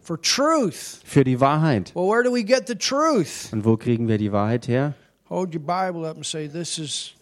[0.00, 1.00] for truth.
[1.04, 1.94] für die Wahrheit.
[1.94, 3.52] Well, where do we get the truth?
[3.52, 4.94] Und wo kriegen wir die Wahrheit her?
[5.28, 7.12] Hold your Bible up and say, "This is,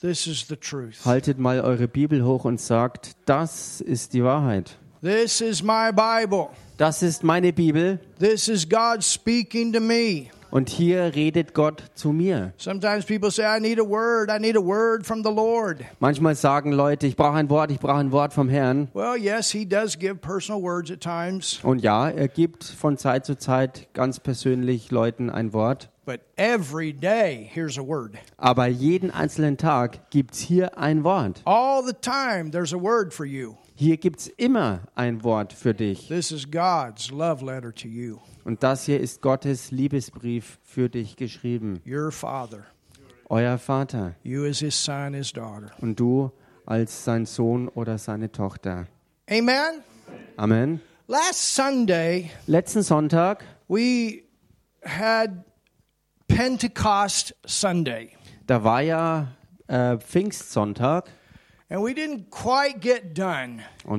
[0.00, 1.04] this is the truth.
[1.04, 4.76] Haltet mal eure Bibel hoch und sagt, das ist die Wahrheit.
[5.02, 6.48] This is my Bible.
[6.78, 12.12] Das ist meine Bibel This is God speaking to me." Und hier redet Gott zu
[12.12, 12.52] mir.
[15.98, 18.88] Manchmal sagen Leute, ich brauche ein Wort, ich brauche ein Wort vom Herrn.
[18.94, 23.26] Well, yes, He does give personal words at times, Und ja, er gibt von Zeit
[23.26, 25.90] zu Zeit ganz persönlich Leuten ein Wort.
[26.06, 28.12] but every day here's a word.
[28.36, 31.42] Aber jeden einzelnen Tag gibt es hier ein Wort.
[31.46, 33.54] All the time there's a word for you.
[33.76, 36.06] Hier gibt es immer ein Wort für dich.
[36.08, 41.16] This is God's love letter to you, Und das hier ist Gottes Liebesbrief für dich
[41.16, 41.80] geschrieben.
[41.86, 42.64] your Father.
[43.28, 45.70] Euer Vater You as His son, His daughter.
[45.80, 46.30] und du
[46.66, 48.86] als sein Sohn oder seine Tochter.
[49.28, 49.82] Amen.
[50.36, 50.80] Amen.
[51.08, 54.22] Last Sunday Letzten Sonntag, we
[54.84, 55.30] had
[56.28, 58.10] Pentecost Sunday,
[58.46, 59.28] da war ja
[59.66, 61.10] äh, Pfingstsonntag
[61.78, 61.96] und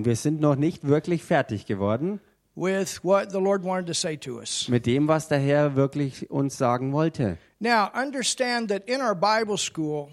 [0.05, 2.19] wir sind noch nicht wirklich fertig geworden
[2.55, 4.67] with what the Lord wanted to say to us.
[4.69, 7.37] mit dem, was der Herr wirklich uns sagen wollte.
[7.59, 10.07] Now, understand that in our Bible school,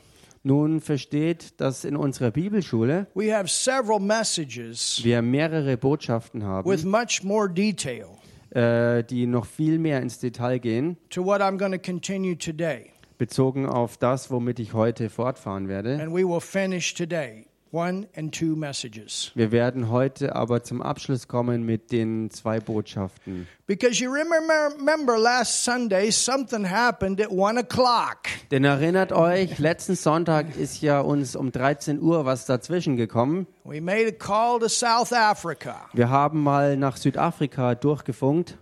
[0.44, 6.91] Nun versteht, dass in unserer Bibelschule we have several messages wir mehrere Botschaften with haben,
[6.91, 8.06] much more detail
[8.50, 12.91] äh, die noch viel mehr ins Detail gehen, to what I'm going to continue today.
[13.19, 16.00] bezogen auf das, womit ich heute fortfahren werde.
[16.00, 19.33] And we will finish today one and two messages.
[19.34, 23.48] Wir werden heute aber zum Abschluss kommen mit den zwei Botschaften.
[23.67, 28.28] Because you remember, remember last Sunday, something happened at one o'clock.
[28.50, 33.47] Denn erinnert euch, letzten Sonntag ist ja uns um 13 Uhr was dazwischen gekommen.
[33.65, 38.59] We made a call to South Africa Wir haben mal nach Südafrika durchgefunkt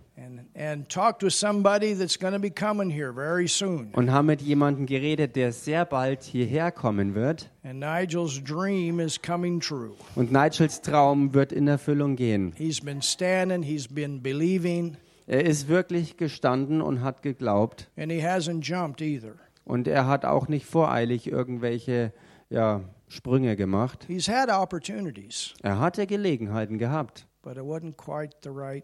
[0.53, 3.89] and, and talked with somebody that's going to be coming here very soon.
[3.93, 7.49] und haben mit jemandem geredet, der sehr bald hierher kommen wird.
[7.63, 9.91] And Nigel's dream is coming true.
[10.15, 12.53] Und Nigels Traum wird in Erfüllung gehen.
[12.57, 17.89] He's been standing, he's been believing, Er ist wirklich gestanden und hat geglaubt.
[17.95, 19.35] and he hasn't jumped either.
[19.63, 22.11] Und er hat auch nicht voreilig irgendwelche
[22.49, 24.05] ja, Sprünge gemacht.
[24.07, 27.25] He's had opportunities, Er hatte Gelegenheiten gehabt.
[27.43, 28.83] but it wasn't quite the right.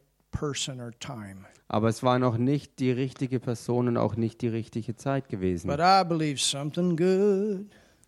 [1.70, 5.68] Aber es war noch nicht die richtige Person und auch nicht die richtige Zeit gewesen.
[5.68, 7.66] But I believe something good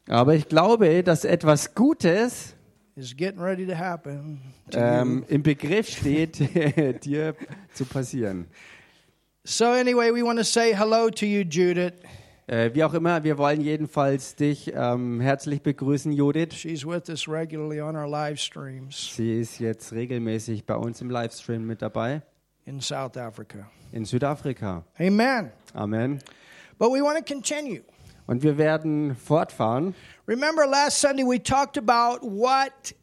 [0.08, 2.56] Aber ich glaube, dass etwas Gutes
[2.96, 4.42] is getting ready to happen
[4.72, 6.40] to ähm, im Begriff steht,
[7.06, 7.36] dir
[7.74, 8.48] zu passieren.
[9.46, 11.94] So, anyway, we want to say hello to you, Judith.
[12.50, 16.56] Äh, wie auch immer, wir wollen jedenfalls dich ähm, herzlich begrüßen, Judith.
[16.56, 21.12] She's with us regularly on our live streams Sie ist jetzt regelmäßig bei uns im
[21.12, 22.24] Livestream mit dabei
[22.66, 23.70] in South Africa.
[23.92, 24.84] in Südafrika.
[24.98, 25.52] Amen.
[25.76, 26.20] Amen.
[26.80, 27.84] But we want to continue.
[28.26, 29.94] Und wir werden fortfahren.
[30.28, 32.96] Remember last Sunday we talked about what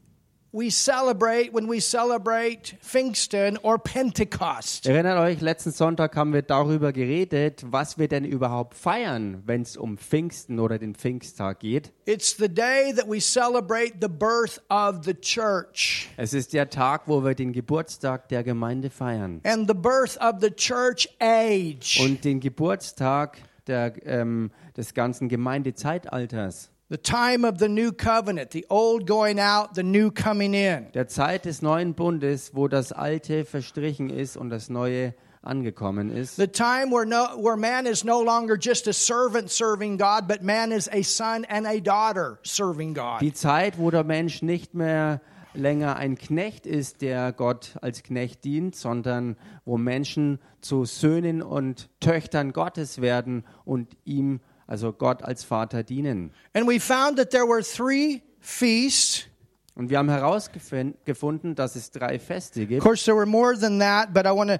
[0.56, 4.86] we celebrate when we celebrate Pfingsten or Pentecost.
[4.86, 9.76] Erinnert euch, letzten Sonntag haben wir darüber geredet, was wir denn überhaupt feiern, wenn es
[9.76, 11.92] um Pfingsten oder den Pfingsttag geht.
[12.06, 17.02] It's the day that we celebrate the birth of the church Es ist der Tag,
[17.04, 22.00] wo wir den Geburtstag der Gemeinde feiern and the birth of the church age.
[22.00, 23.36] und den Geburtstag
[23.66, 29.74] der, ähm, des ganzen Gemeindezeitalters, The time of the new covenant, the old going out,
[29.74, 30.86] the new coming in.
[30.94, 36.36] der Zeit des neuen Bundes, wo das Alte verstrichen ist und das Neue angekommen ist.
[36.36, 40.42] The time where no where man is no longer just a servant serving God, but
[40.42, 43.20] man is a son and a daughter serving God.
[43.20, 45.20] Die Zeit, wo der Mensch nicht mehr
[45.54, 51.88] länger ein Knecht ist, der Gott als Knecht dient, sondern wo Menschen zu Söhnen und
[51.98, 56.32] Töchtern Gottes werden und ihm, also Gott als Vater dienen.
[56.54, 59.26] And we found that there were three feasts.
[59.74, 62.82] Und wir haben herausgefunden, dass es drei Feste Of gibt.
[62.82, 64.58] course, there were more than that, but I want to.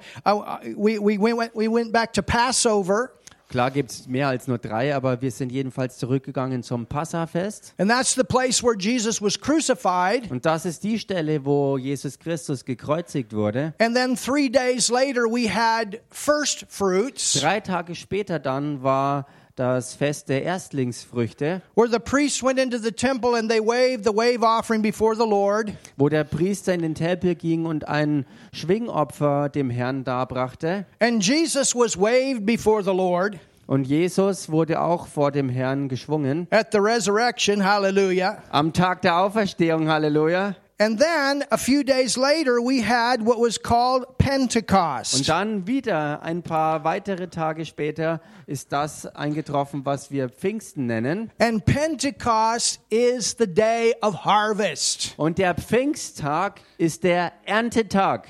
[0.76, 3.10] We we went we went back to Passover,
[3.48, 7.72] Klar gibt es mehr als nur drei, aber wir sind jedenfalls zurückgegangen zum Passafest.
[7.78, 10.30] and that's the place where Jesus was crucified.
[10.30, 13.72] Und das ist die Stelle, wo Jesus Christus gekreuzigt wurde.
[13.78, 19.94] And then three days later, we had first fruits, Drei Tage später dann war das
[19.94, 24.42] Fest der Erstlingsfrüchte, where the priests went into the temple and they waved the wave
[24.42, 25.72] offering before the Lord.
[25.96, 30.84] wo der Priester in den Tempel ging und ein Schwingopfer dem Herrn darbrachte.
[31.00, 36.46] And Jesus was waved before the Lord Und Jesus wurde auch vor dem Herrn geschwungen.
[36.50, 37.64] at the resurrection.
[37.64, 38.42] Hallelujah.
[38.50, 40.54] Am Tag der Auferstehung, Halleluja.
[40.78, 45.26] And then a few days later, we had what was called Und Pentecost.
[45.26, 51.30] dann wieder ein paar weitere Tage später ist das eingetroffen, was wir Pfingsten nennen.
[51.38, 55.14] And Pentecost is the day of harvest.
[55.16, 58.28] Und der Pfingsttag ist der Erntetag.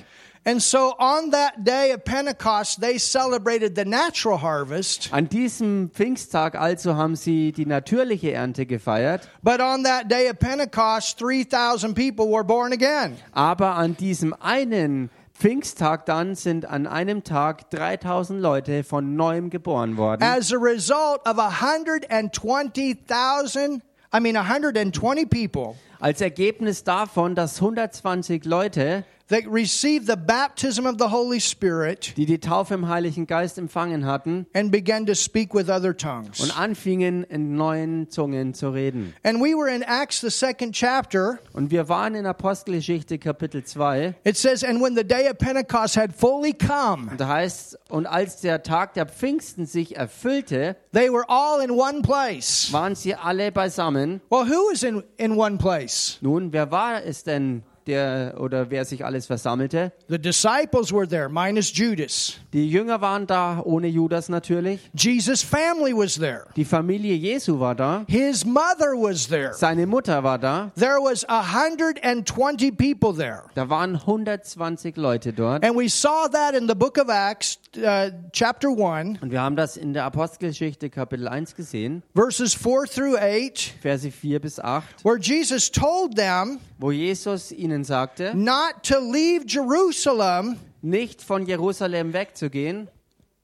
[0.49, 5.09] And so on that day of Pentecost, they celebrated the natural harvest.
[5.13, 10.39] An diesem Pfingsttag also haben sie die natürliche Ernte gefeiert, But on that day of
[10.39, 13.17] Pentecost, 3,000 people were born again.
[13.33, 19.97] aber an diesem einen Pfingsttag dann sind an einem Tag 3000 Leute von neuem geboren
[19.97, 20.23] worden.
[20.23, 23.83] As a result of 120,000,
[24.13, 30.95] I mean 120 people Als Ergebnis davon, dass 120 Leute, that received the baptism of
[31.01, 35.53] the Holy Spirit die die Taufe im Heiligen Geist empfangen hatten and began to speak
[35.53, 36.39] with other tongues.
[36.39, 39.15] und anfingen in neuen Zungen zu reden.
[39.25, 41.41] And we were in Acts, the second chapter.
[41.55, 44.15] Und wir waren in Apostelgeschichte Kapitel 2.
[44.23, 48.43] It says, And when the day of Pentecost had fully come, Und heißt, und als
[48.43, 52.69] der Tag der Pfingsten sich erfüllte, they were all in one place.
[52.73, 54.21] waren sie alle beisammen.
[54.31, 55.96] Well, who is in, in one place?
[56.21, 59.93] Nun, wer war es denn, der oder wer sich alles versammelte?
[60.09, 62.39] The disciples were there, minus Judas.
[62.53, 64.81] Die Jünger waren da, ohne Judas natürlich.
[64.95, 66.45] Jesus' family was there.
[66.57, 68.05] Die Familie Jesu war da.
[68.09, 69.53] His mother was there.
[69.55, 70.73] Seine Mutter war da.
[70.77, 73.45] There was 120 people there.
[73.55, 75.65] Da waren 120 Leute dort.
[75.65, 79.57] And we saw that in the book of Acts, uh, chapter 1, Und wir haben
[79.57, 85.05] das in der Apostelgeschichte Kapitel 1 gesehen, verses 4 through 8, Verse 4 bis 8,
[85.05, 92.13] where Jesus told them wo Jesus ihnen sagte, not to leave Jerusalem nicht von Jerusalem
[92.13, 92.89] wegzugehen,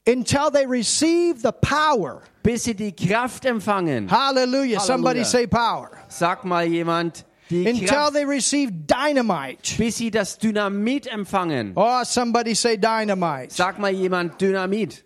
[0.06, 2.22] until they receive the power.
[2.42, 4.10] bis sie die Kraft empfangen.
[4.10, 4.80] Hallelujah.
[4.80, 5.24] Somebody Hallelujah.
[5.24, 5.90] say power.
[6.08, 9.76] Sag mal jemand, die Until Kraft, they receive dynamite.
[9.78, 11.72] bis sie das Dynamit empfangen.
[11.76, 13.52] Oh, somebody say dynamite.
[13.52, 15.04] Sag mal jemand Dynamit.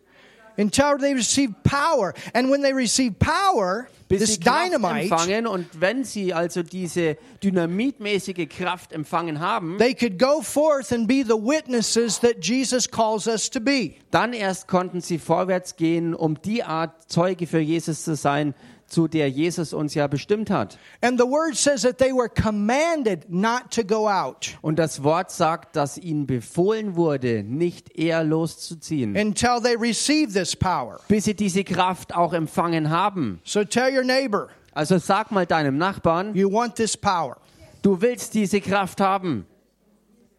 [0.56, 2.14] Until they receive power.
[2.34, 6.62] And when they receive power, Bis this sie Kraft dynamite, empfangen und wenn sie also
[6.62, 12.88] diese dynamitmäßige Kraft empfangen haben, they could go forth and be the witnesses that Jesus
[12.88, 13.94] calls us to be.
[14.12, 18.54] dann erst konnten sie vorwärts gehen, um die Art Zeuge für Jesus zu sein,
[18.88, 20.78] zu der Jesus uns ja bestimmt hat.
[21.00, 25.30] And the word says that they were commanded not to go out Und das Wort
[25.30, 31.00] sagt, dass ihnen befohlen wurde, nicht eher loszuziehen, until they receive this power.
[31.08, 33.40] bis sie diese Kraft auch empfangen haben.
[33.44, 37.36] So tell your neighbor, Also sag mal deinem Nachbarn, you want this power.
[37.82, 39.46] du willst diese Kraft haben.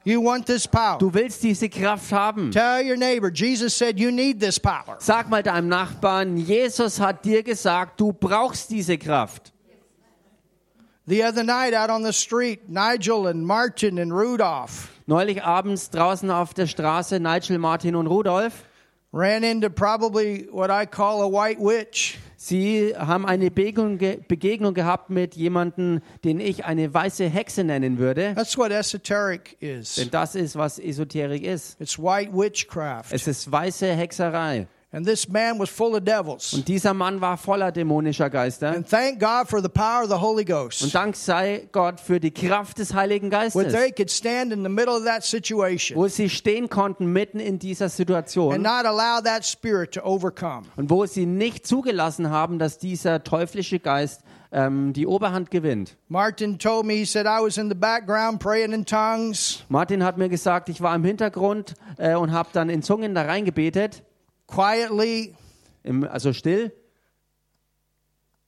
[0.08, 0.98] You want this power.
[1.00, 2.50] Du willst diese Kraft haben.
[2.52, 4.96] Tell your neighbor, Jesus said you need this power.
[5.00, 9.52] Sag mal deinem Nachbarn, Jesus hat dir gesagt, du brauchst diese Kraft.
[11.08, 16.32] The other night out on the street, Nigel and Martin and Rudolph Neulich abends draußen
[16.32, 18.64] auf der Straße Nigel, Martin und Rudolf.
[19.12, 22.18] Ran into probably what I call a white witch.
[22.40, 27.98] Sie haben eine Begegnung, ge- Begegnung gehabt mit jemandem, den ich eine weiße Hexe nennen
[27.98, 28.34] würde.
[28.36, 29.96] That's what esoteric is.
[29.96, 31.82] Denn das ist, was Esoterik ist.
[31.82, 33.12] It's white witchcraft.
[33.12, 34.68] Es ist weiße Hexerei.
[34.90, 36.54] And this man was full of devils.
[36.54, 38.70] Und dieser Mann war voller dämonischer Geister.
[38.70, 40.90] And thank God for the power of the Holy Und.
[40.94, 44.70] Dank sei Gott für die Kraft des Heiligen Where Geistes, they could stand in the
[44.70, 49.22] middle of that situation wo sie stehen konnten mitten in dieser and Situation not allow
[49.22, 50.64] that spirit to overcome.
[50.78, 54.22] und wo sie nicht zugelassen haben, dass dieser teuflische Geist
[54.54, 55.98] ähm, die Oberhand gewinnt.
[56.08, 60.18] Martin told me, he said, I was in the background praying in tongues, Martin hat
[60.18, 64.04] mir gesagt, ich war im Hintergrund äh, und habe dann in Zungen da reingebetet,
[64.48, 65.36] quietly.
[65.84, 66.72] im, also still.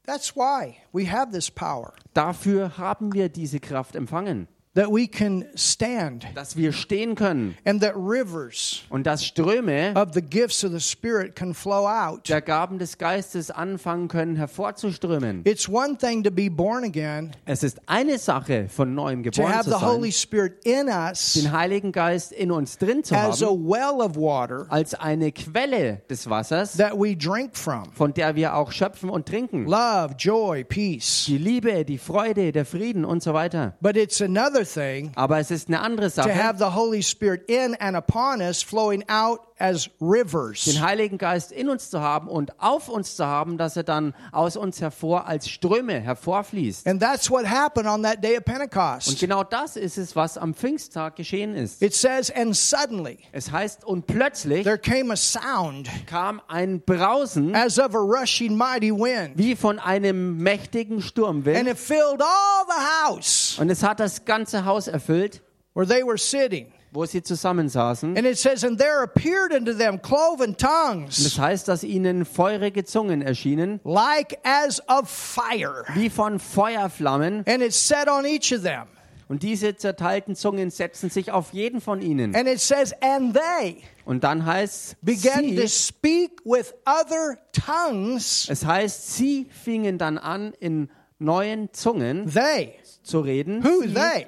[0.06, 5.46] That's why we have this power, Dafür haben wir diese Kraft empfangen, that we can
[5.56, 10.72] stand dass wir stehen können and that rivers und dass Ströme of the gifts of
[10.72, 12.30] the Spirit can flow out.
[12.30, 15.42] der Gaben des Geistes anfangen können hervorzuströmen.
[15.46, 19.54] It's one thing to be born again, Es ist eine Sache, von neuem to geboren
[19.54, 23.42] have zu the Holy Spirit in us den Heiligen Geist in uns drin zu as
[23.42, 27.92] a haben, well of water als eine Quelle des Wassers, that we drink from.
[27.94, 29.66] von der wir auch schöpfen und trinken.
[29.66, 31.26] Love, joy, peace.
[31.28, 33.76] Die Liebe, die Freude, der Frieden und so weiter.
[33.82, 37.50] But it's another thing Aber es ist eine andere to Sache, have the Holy Spirit
[37.50, 40.66] in and upon us, flowing out as rivers.
[40.66, 44.14] den Heiligen Geist in uns zu haben und auf uns zu haben, dass er dann
[44.32, 46.88] aus uns hervor als Ströme hervorfließt.
[46.88, 49.20] And that's what happened on that day of Und Pentecost.
[49.20, 51.82] genau das ist es, was am Pfingsttag geschehen ist.
[51.82, 57.56] It says, and suddenly Es heißt, und plötzlich there came a sound kam ein Brausen
[57.56, 62.66] as of a rushing mighty wind, wie von einem mächtigen and Sturmwind it filled all
[62.68, 65.42] the house und es hat das ganze Haus erfüllt,
[65.74, 66.72] where they were sitting.
[66.92, 68.18] Wo sie zusammensaßen.
[68.18, 72.26] And it says, and there appeared unto them cloven Und tongues das heißt, dass ihnen
[72.26, 75.84] feurige Zungen erschienen, like as of fire.
[75.94, 77.44] wie von Feuerflammen.
[77.48, 78.84] And it set on each of them.
[79.28, 82.36] Und diese zerteilten Zungen setzten sich auf jeden von ihnen.
[82.36, 88.48] And it says, and they Und dann heißt began to sie, speak with other tongues.
[88.50, 92.74] es heißt, sie fingen dann an, in neuen Zungen They.
[93.04, 93.64] zu reden.
[93.64, 94.26] Who Sie, they?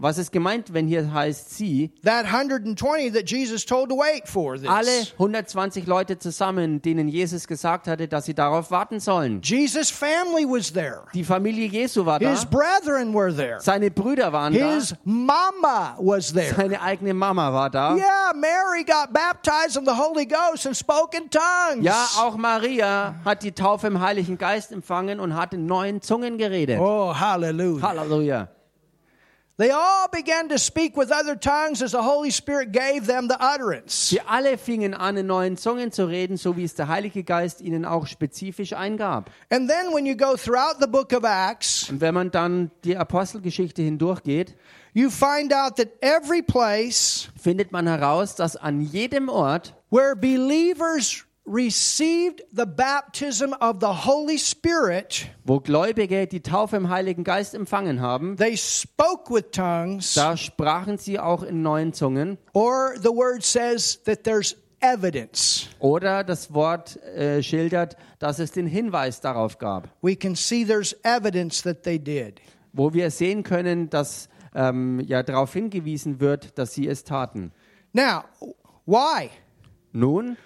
[0.00, 1.92] Was ist gemeint, wenn hier heißt sie?
[2.04, 4.68] That 120 that Jesus told to wait for this.
[4.68, 9.40] Alle 120 Leute zusammen, denen Jesus gesagt hatte, dass sie darauf warten sollen.
[9.42, 11.02] Jesus' family was there.
[11.12, 13.60] Die Familie Jesu war da, His brethren were there.
[13.60, 16.54] seine Brüder waren da, His mama was there.
[16.54, 17.94] seine eigene Mama war da.
[17.94, 21.84] Yeah, Mary got baptized in the Holy Ghost and spoke in tongues.
[21.84, 26.38] Ja, auch Maria hat die Taufe im Heiligen Geist empfangen und hat in neuen Zungen
[26.38, 26.78] geredet.
[26.80, 27.82] Oh, hallelujah.
[27.82, 28.48] Halleluja.
[29.60, 33.36] They all began to speak with other tongues as the Holy Spirit gave them the
[33.38, 34.08] utterance.
[34.08, 37.60] Sie alle fingen an, in neuen Zungen zu reden, so wie es der Heilige Geist
[37.60, 39.30] ihnen auch spezifisch eingab.
[39.50, 42.96] And then when you go throughout the book of Acts, Und wenn man dann die
[42.96, 44.56] Apostelgeschichte hindurchgeht,
[44.94, 51.26] you find out that every place findet man heraus, dass an jedem Ort, where believers
[51.46, 58.00] received the baptism of the Holy Spirit, wo Gläubige die Taufe im Heiligen Geist empfangen
[58.00, 62.38] haben, they spoke with tongues, da sprachen sie auch in neuen Zungen.
[62.52, 65.68] or the word says that there's evidence.
[65.80, 70.94] Oder das Wort äh, schildert, dass es den Hinweis darauf gab, We can see there's
[71.02, 72.40] evidence that they did.
[72.72, 77.52] wo wir sehen können, dass ähm, ja darauf hingewiesen wird, dass sie es taten.
[77.92, 78.22] Now,
[78.86, 79.30] why?
[79.92, 80.36] Nun,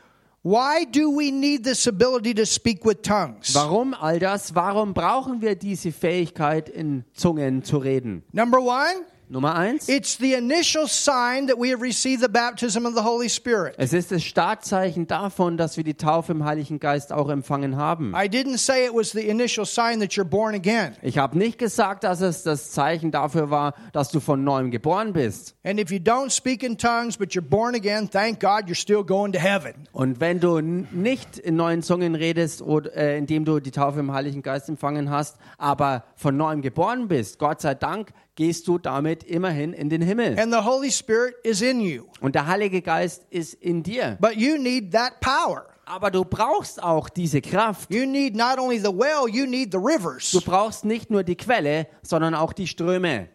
[0.47, 3.55] Why do we need this ability to speak with tongues?
[3.55, 4.55] warum all das?
[4.55, 8.25] Warum brauchen wir diese Fähigkeit, in Zungen zu reden?
[8.31, 9.89] Number one, Nummer eins.
[9.89, 13.75] it's the initial sign that we have received the baptism of the Holy Spirit.
[13.79, 18.15] Es ist das Startzeichen davon, dass wir die Taufe im Heiligen Geist auch empfangen haben.
[18.15, 20.95] I didn't say it was the initial sign that you're born again.
[21.03, 25.13] Ich habe nicht gesagt, dass es das Zeichen dafür war, dass du von neuem geboren
[25.13, 25.57] bist.
[25.65, 29.03] And if you don't speak in tongues, but you're born again, thank God you're still
[29.03, 29.75] going to heaven.
[29.91, 34.13] Und wenn du nicht in neuen Zungen redest, oder, äh, indem du die Taufe im
[34.13, 39.23] Heiligen Geist empfangen hast, aber von neuem geboren bist, Gott sei Dank, gehst du damit
[39.23, 40.39] immerhin in den Himmel.
[40.39, 42.05] And the Holy Spirit is in you.
[42.21, 44.19] Und der Heilige Geist ist in dir.
[44.21, 45.67] But you need that power.
[45.87, 47.93] Aber du brauchst auch diese Kraft.
[47.93, 50.31] You need not only the well, you need the rivers.
[50.31, 53.29] Du brauchst nicht nur die Quelle, sondern auch die Ströme.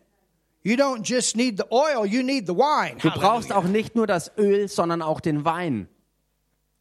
[0.61, 2.97] You don't just need the oil, you need the wine.
[3.01, 5.87] Du brauchst auch nicht nur das Öl, sondern auch den Wein.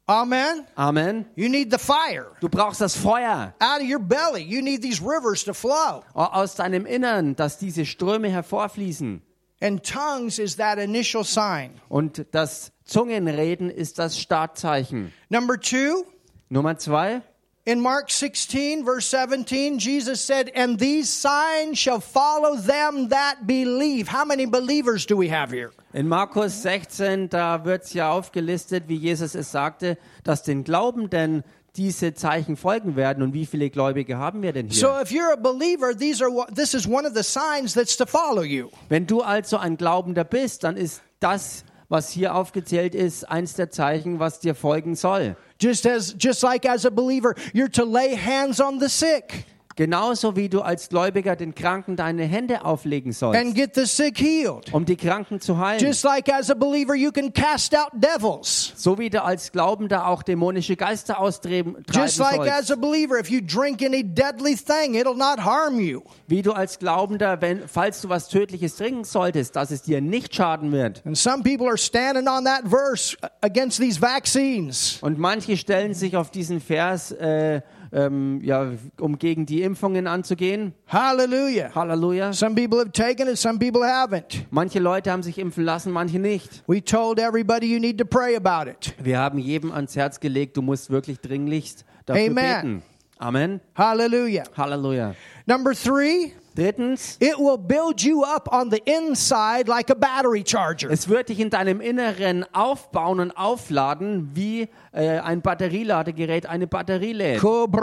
[0.08, 0.66] Amen.
[0.74, 1.26] Amen.
[1.36, 2.32] You need the fire.
[2.40, 6.02] Du brauchst das Feuer Out of your belly, you need these rivers to flow.
[6.14, 9.20] aus deinem Innern, dass diese Ströme hervorfließen.
[9.60, 11.72] And tongues is that initial sign.
[11.88, 15.12] Und das Zungenreden ist das Startzeichen.
[15.28, 16.04] Number two,
[16.48, 17.20] Nummer zwei.
[17.68, 24.08] In Mark 16, verse 17, Jesus said, And these signs shall follow them that believe.
[24.08, 25.70] How many believers do we have here?
[25.92, 31.44] In Markus 16, da wird es ja aufgelistet, wie Jesus es sagte, dass den Glaubenden
[31.76, 33.22] diese Zeichen folgen werden.
[33.22, 35.02] Und wie viele Gläubige haben wir denn So hier?
[35.02, 38.06] if you're a believer, these are what, this is one of the signs that's to
[38.06, 38.70] follow you.
[38.88, 43.68] Wenn du also ein Glaubender bist, dann ist das, was hier aufgezählt ist, eins der
[43.70, 45.36] Zeichen, was dir folgen soll.
[45.58, 49.46] Just as just like as a believer, you're to lay hands on the sick
[49.78, 54.18] Genauso wie du als Gläubiger den Kranken deine Hände auflegen and sollst, get the sick
[54.18, 54.74] healed.
[54.74, 55.78] um die Kranken zu heilen.
[55.78, 58.72] Just like as a believer, you can cast out devils.
[58.74, 62.72] So wie du als Glaubender auch dämonische Geister austreiben treiben Just like as sollst.
[62.72, 66.02] a believer, if you drink any deadly thing, it'll not harm you.
[66.26, 70.34] Wie du als Glaubender, wenn, falls du was Tödliches trinken solltest, dass es dir nicht
[70.34, 71.06] schaden wird.
[71.06, 74.98] And some people are standing on that verse against these vaccines.
[75.02, 77.60] Und manche stellen sich auf diesen Vers, äh,
[77.92, 80.74] ähm, ja, um gegen die Impfungen anzugehen.
[80.86, 81.74] Hallelujah.
[81.74, 82.32] Halleluja.
[82.32, 84.46] Some people have taken it, some people haven't.
[84.50, 86.62] Manche Leute haben sich impfen lassen, manche nicht.
[86.66, 88.94] We told everybody you need to pray about it.
[89.02, 92.34] Wir haben jedem ans Herz gelegt, du musst wirklich dringlichst dafür Amen.
[92.34, 92.82] beten.
[93.18, 93.60] Amen.
[93.74, 94.44] Hallelujah.
[94.56, 95.14] Halleluja.
[95.46, 100.90] Number three, Drittens, it will build you up on the inside like a battery charger.
[100.90, 107.12] es wird dich in deinem Inneren aufbauen und aufladen, wie äh, ein Batterieladegerät eine Batterie
[107.12, 107.44] lädt.
[107.44, 107.80] What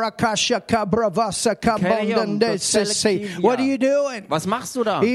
[3.59, 4.25] are you doing?
[4.27, 5.01] Was machst du da?
[5.01, 5.07] What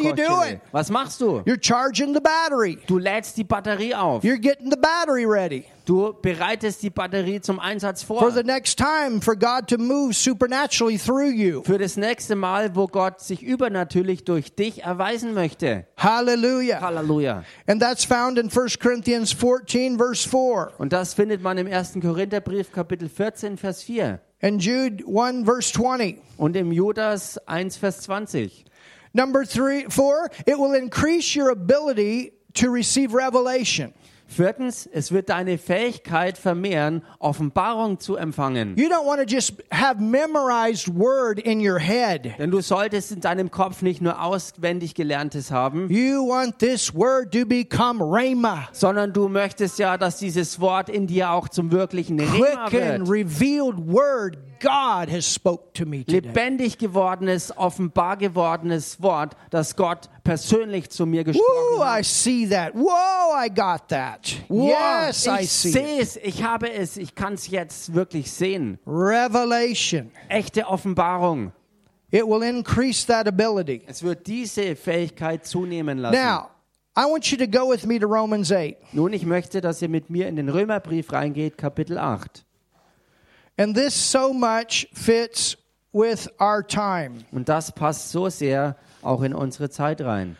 [0.00, 0.60] are you doing?
[0.72, 1.40] Was machst du?
[1.40, 2.78] You're charging the battery.
[2.86, 4.24] Du lädst die Batterie auf.
[4.24, 8.20] You're getting the battery ready Du bereitest die Batterie zum Einsatz vor.
[8.20, 11.62] for the next time for God to move supernaturally through you.
[11.64, 15.86] Für das nächste Mal, wo Gott sich übernatürlich durch dich erweisen möchte.
[15.96, 16.80] Hallelujah.
[16.80, 17.44] Halleluja.
[17.66, 21.94] And that's found in 1 Corinthians 14, verse 4, Und das findet man im 1.
[22.00, 26.18] Korintherbrief Kapitel 14, Vers 4 and Jude 1, verse 20.
[26.36, 28.64] und im Judas 1, Vers 20.
[29.12, 33.92] Number three, four, it will increase your ability to receive revelation.
[34.30, 38.76] Viertens, es wird deine Fähigkeit vermehren, Offenbarung zu empfangen.
[38.76, 42.30] You don't want to just have memorized word in your head.
[42.38, 47.32] Denn du solltest in deinem Kopf nicht nur auswendig Gelerntes haben, You want this word
[47.32, 52.20] to become rhema, sondern du möchtest ja, dass dieses Wort in dir auch zum wirklichen
[52.20, 53.10] Rema quick and wird.
[53.10, 56.28] revealed word God has spoke to me today.
[56.28, 62.00] Lebendig gewordenes, offenbar gewordenes Wort, das Gott persönlich zu mir gesprochen Woo, hat.
[62.00, 62.74] I see that.
[62.74, 64.36] Whoa, I got that.
[64.48, 65.68] yes, I ich see.
[65.68, 65.74] it.
[65.74, 68.78] sehe es, ich habe es, ich kann es jetzt wirklich sehen.
[68.86, 70.10] Revelation.
[70.28, 71.52] Echte Offenbarung.
[72.12, 73.82] It will increase that ability.
[73.86, 76.16] Es wird diese Fähigkeit zunehmen lassen.
[76.16, 76.50] Now,
[76.96, 78.76] I want you to go with me to Romans 8.
[78.92, 82.44] Nun, ich möchte, dass ihr mit mir in den Römerbrief reingeht, Kapitel 8.
[83.60, 85.54] And this so much fits
[85.92, 87.26] with our time.
[87.30, 90.38] Und das passt so sehr auch in unsere Zeit rein.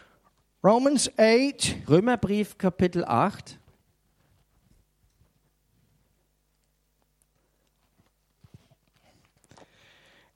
[0.65, 3.59] Romans 8, Römerbrief, Kapitel 8.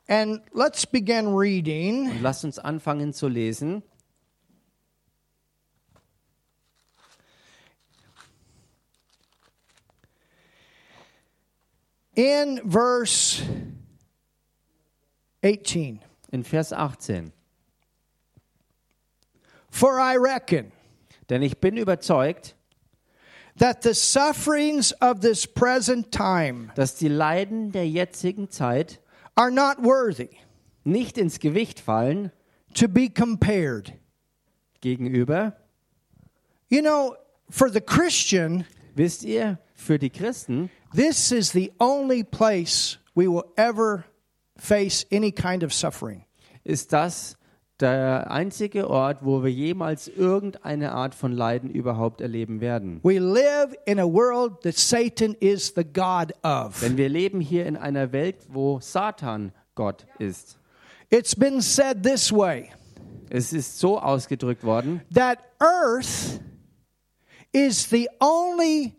[0.06, 2.10] and let's begin reading.
[2.10, 3.82] Und lasst uns anfangen zu lesen.
[12.16, 13.42] In verse
[15.42, 16.00] 18.
[16.32, 17.32] In Vers 18.
[19.70, 20.72] For I reckon
[21.28, 22.54] Denn ich bin überzeugt,
[23.56, 29.00] that the sufferings of this present time dass die Leiden der jetzigen Zeit
[29.36, 30.30] are not worthy
[30.84, 32.30] nicht ins Gewicht fallen
[32.74, 33.92] to be compared.
[34.80, 35.56] gegenüber,
[36.68, 37.16] You know,
[37.50, 43.44] for the Christian, wisst ihr, für die Christen this is the only place we will
[43.56, 44.04] ever
[44.56, 46.24] face any kind of suffering.
[46.64, 47.36] ist das
[47.80, 53.00] der einzige Ort, wo wir jemals irgendeine Art von Leiden überhaupt erleben werden.
[53.02, 56.80] We live in a world that Satan is the God of.
[56.80, 60.58] Denn wir leben hier in einer Welt, wo Satan Gott ist.
[61.10, 62.70] It's been said this way
[63.28, 66.40] Es ist so ausgedrückt worden, that earth
[67.52, 68.94] is the only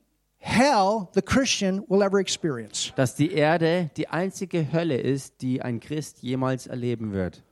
[0.46, 2.94] hell the Christian will ever experience.
[2.96, 7.44] dass die Erde die einzige Hölle ist, die ein Christ jemals erleben wird.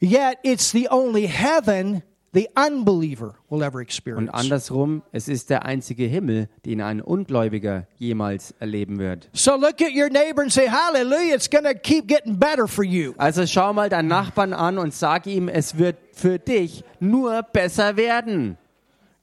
[0.00, 4.32] Yet it's the only heaven the unbeliever will ever Und experience.
[4.34, 9.28] andersrum, es ist der einzige Himmel, den ein Ungläubiger jemals erleben wird.
[9.32, 12.84] So look at your neighbor and say, Hallelujah, it's going to keep getting better for
[12.84, 13.12] you.
[13.18, 17.96] Also schau mal deinen Nachbarn an und sag ihm, es wird für dich nur besser
[17.96, 18.58] werden.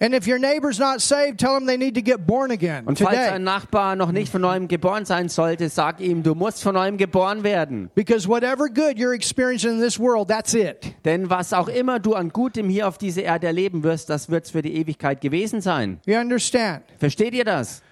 [0.04, 2.98] And if your neighbor's not saved, tell them they need to get born again Und
[2.98, 3.36] falls today.
[3.36, 6.98] ein Nachbar noch nicht von neuem geboren sein sollte, sag ihm, du musst von neuem
[6.98, 7.92] geboren werden.
[7.94, 10.96] Because whatever good you're experiencing in this world, that's it.
[11.06, 14.50] Denn was auch immer du an Gutem hier auf dieser Erde erleben wirst, das wird's
[14.50, 16.00] für die Ewigkeit gewesen sein.
[16.08, 16.82] You understand?
[16.98, 17.84] Versteht ihr das?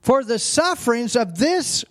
[0.00, 1.84] For the sufferings of this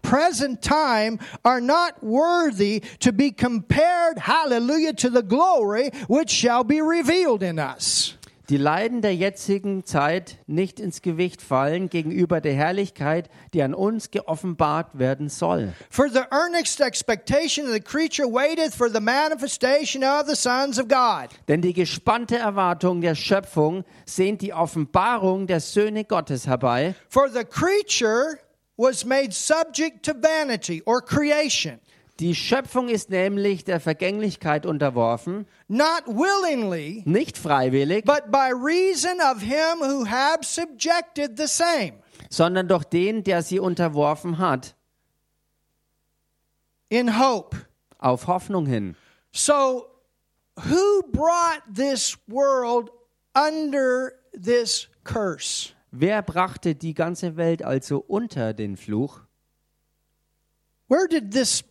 [0.00, 6.80] present time are not worthy to be compared, hallelujah, to the glory which shall be
[6.80, 8.16] revealed in us.
[8.48, 14.12] Die Leiden der jetzigen Zeit nicht ins Gewicht fallen gegenüber der Herrlichkeit, die an uns
[14.12, 15.72] geoffenbart werden soll.
[15.90, 20.86] For the earnest expectation of the creature waiteth for the manifestation of the sons of
[20.86, 21.30] God.
[21.48, 26.94] Denn die gespannte Erwartung der Schöpfung sehnt die Offenbarung der Söhne Gottes herbei.
[27.08, 28.38] For the creature
[28.76, 31.80] was made subject to vanity or creation,
[32.18, 39.42] Die Schöpfung ist nämlich der Vergänglichkeit unterworfen, not willingly, nicht freiwillig, but by reason of
[39.42, 41.92] him who have subjected the same.
[42.30, 44.74] sondern durch den, der sie unterworfen hat,
[46.88, 47.56] in hope.
[47.98, 48.96] auf Hoffnung hin.
[49.32, 49.86] So,
[50.56, 52.90] who brought this world
[53.34, 55.74] under this curse?
[55.90, 59.20] Wer brachte die ganze Welt also unter den Fluch?
[60.88, 61.62] Where did this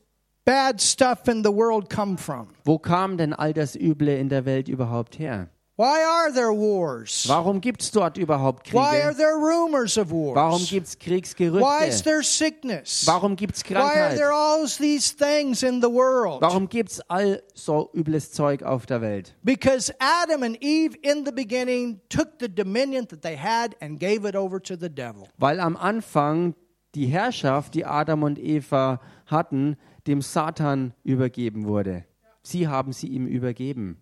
[0.46, 2.48] bad stuff in the world come from?
[2.64, 5.50] Wo kam denn all das Üble in der Welt überhaupt her?
[5.78, 7.28] Why are there wars?
[7.28, 9.18] Warum gibt es dort überhaupt Why are Kriege?
[9.18, 10.36] there rumors of wars?
[10.38, 12.04] Warum gibt es Why is Kriegsgerüchte?
[12.06, 13.06] there sickness?
[13.06, 14.16] Warum gibt es Why are Krankheit?
[14.16, 16.42] there all these things in the world?
[16.42, 19.36] Warum gibt es all so übles Zeug auf der Welt?
[19.44, 24.24] Because Adam and Eve in the beginning took the dominion that they had and gave
[24.26, 25.28] it over to the devil.
[25.38, 26.56] Weil am Anfang
[26.96, 29.76] die Herrschaft, die Adam und Eva hatten,
[30.08, 32.06] dem Satan übergeben wurde.
[32.44, 34.02] Sie haben sie ihm übergeben.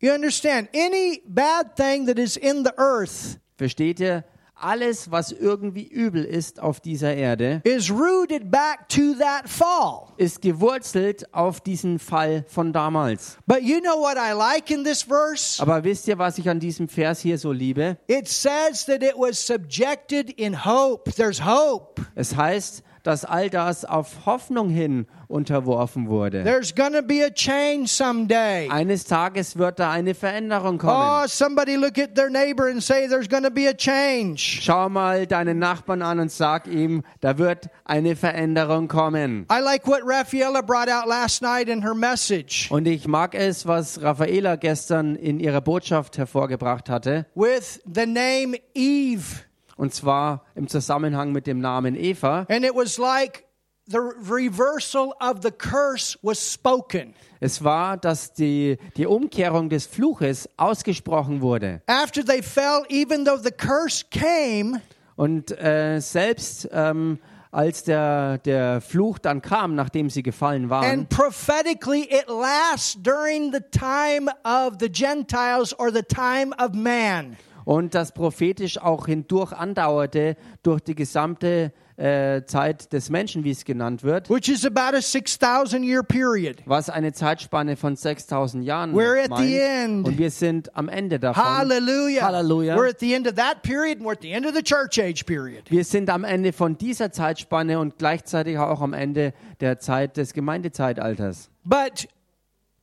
[0.00, 0.68] You understand?
[0.74, 4.24] Any bad thing that is in the earth Versteht ihr?
[4.56, 10.12] Alles, was irgendwie übel ist auf dieser Erde, is rooted back to that fall.
[10.16, 13.36] ist gewurzelt auf diesen Fall von damals.
[13.46, 15.60] But you know what I like in this verse?
[15.60, 17.98] Aber wisst ihr, was ich an diesem Vers hier so liebe?
[18.06, 21.10] It says that it was subjected in hope.
[21.12, 22.00] There's hope.
[22.14, 26.42] Es heißt, dass all das auf Hoffnung hin unterworfen wurde.
[26.42, 28.68] There's to be a change someday.
[28.70, 31.28] Eines Tages wird da eine Veränderung Oh, kommen.
[31.28, 34.60] somebody look at their neighbor and say, There's going to be a change.
[34.62, 39.46] Schau mal deinen Nachbarn an und sag ihm, da wird eine Veränderung kommen.
[39.50, 43.66] I like what Raffaella brought out last night in her message Und ich mag es,
[43.66, 49.44] was Raffaela gestern in ihrer Botschaft hervorgebracht hatte, with the name Eve.
[49.76, 52.46] Und zwar im Zusammenhang mit dem Namen Eva.
[52.48, 53.44] And it was like
[53.86, 57.14] the reversal of the curse was spoken.
[57.40, 61.82] Es war, dass die, die Umkehrung des Fluches ausgesprochen wurde.
[61.86, 64.80] After they fell, even though the curse came,
[65.16, 67.18] Und äh, selbst ähm,
[67.52, 73.52] als der, der Fluch dann kam, nachdem sie gefallen waren, and prophetically it lasts during
[73.52, 77.36] the time of the Gentiles or the time of man.
[77.64, 83.64] Und das prophetisch auch hindurch andauerte durch die gesamte äh, Zeit des Menschen, wie es
[83.64, 86.56] genannt wird, which is about a 6,000 year period.
[86.66, 89.46] was eine Zeitspanne von 6000 Jahren We're at meint.
[89.46, 90.06] the end.
[90.08, 91.44] Und wir sind am Ende davon.
[91.44, 92.22] Hallelujah.
[92.22, 92.76] Halleluja.
[92.76, 94.98] We're at the end of that period and we're at the end of the church
[94.98, 95.70] age period.
[95.70, 100.32] Wir sind am Ende von dieser Zeitspanne und gleichzeitig auch am Ende der Zeit des
[100.32, 101.48] Gemeindezeitalters.
[101.64, 102.08] But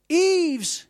[0.10, 0.88] Eve's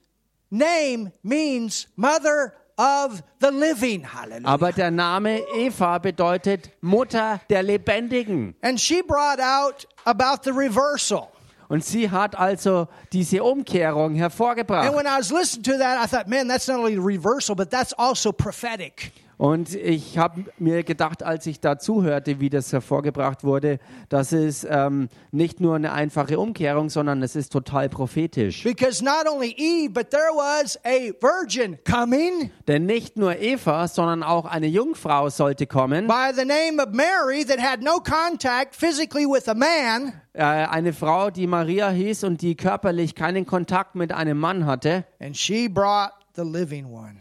[0.51, 4.03] name means mother of the living.
[4.03, 4.47] Hallelujah.
[4.47, 8.55] Aber der Name Eva bedeutet Mutter der Lebendigen.
[8.61, 11.27] And she brought out about the reversal.
[11.69, 14.93] Und sie hat also diese Umkehrung And hervorgebracht.
[14.93, 17.93] when I was listening to that, I thought, man, that's not only reversal, but that's
[17.97, 19.13] also prophetic.
[19.41, 24.67] Und ich habe mir gedacht, als ich da zuhörte, wie das hervorgebracht wurde, dass es
[24.69, 28.61] ähm, nicht nur eine einfache Umkehrung, sondern es ist total prophetisch.
[28.63, 34.21] Because not only Eve, but there was a virgin coming Denn nicht nur Eva, sondern
[34.21, 36.05] auch eine Jungfrau sollte kommen.
[36.05, 40.13] by the name of Mary that had no contact physically with a man.
[40.33, 45.03] Äh, eine Frau, die Maria hieß und die körperlich keinen Kontakt mit einem Mann hatte.
[45.19, 47.15] And she brought the living one.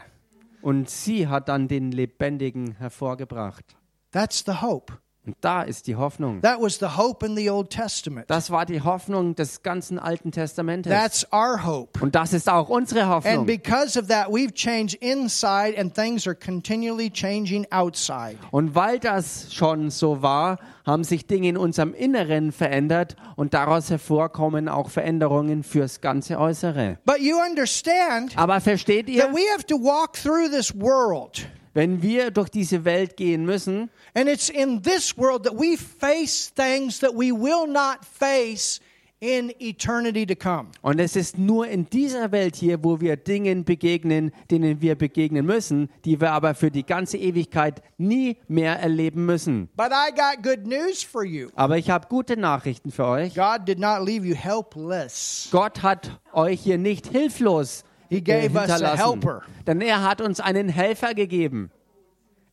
[0.63, 3.77] Und sie hat dann den Lebendigen hervorgebracht.
[4.11, 5.00] That's the hope.
[5.27, 6.41] Und da ist die Hoffnung.
[6.41, 8.31] That was the hope in the Old Testament.
[8.31, 10.91] Das war die Hoffnung des ganzen Alten Testamentes.
[10.91, 12.03] That's our hope.
[12.03, 13.45] Und das ist auch unsere And Hoffnung.
[13.47, 18.37] because of that, we've changed inside and things are continually changing outside.
[18.51, 23.91] Und weil das schon so war, haben sich Dinge in unserem Inneren verändert und daraus
[23.91, 26.99] hervorkommen auch Veränderungen fürs ganze Äußere.
[27.05, 31.47] But you understand Aber versteht ihr, that we have to walk through this world.
[31.75, 36.53] Wenn wir durch diese Welt gehen müssen, And it's in this world that we face
[36.55, 38.81] things that we will not face
[39.23, 40.69] in eternity to come.
[40.81, 45.45] und es ist nur in dieser Welt hier, wo wir Dingen begegnen, denen wir begegnen
[45.45, 49.69] müssen, die wir aber für die ganze Ewigkeit nie mehr erleben müssen.
[49.77, 51.51] But I got good news for you.
[51.55, 53.35] Aber ich habe gute Nachrichten für euch.
[53.35, 55.49] God did not leave you helpless.
[55.53, 59.43] Gott hat euch hier nicht hilflos He äh, gave us a helper.
[59.67, 61.71] denn er hat uns einen Helfer gegeben.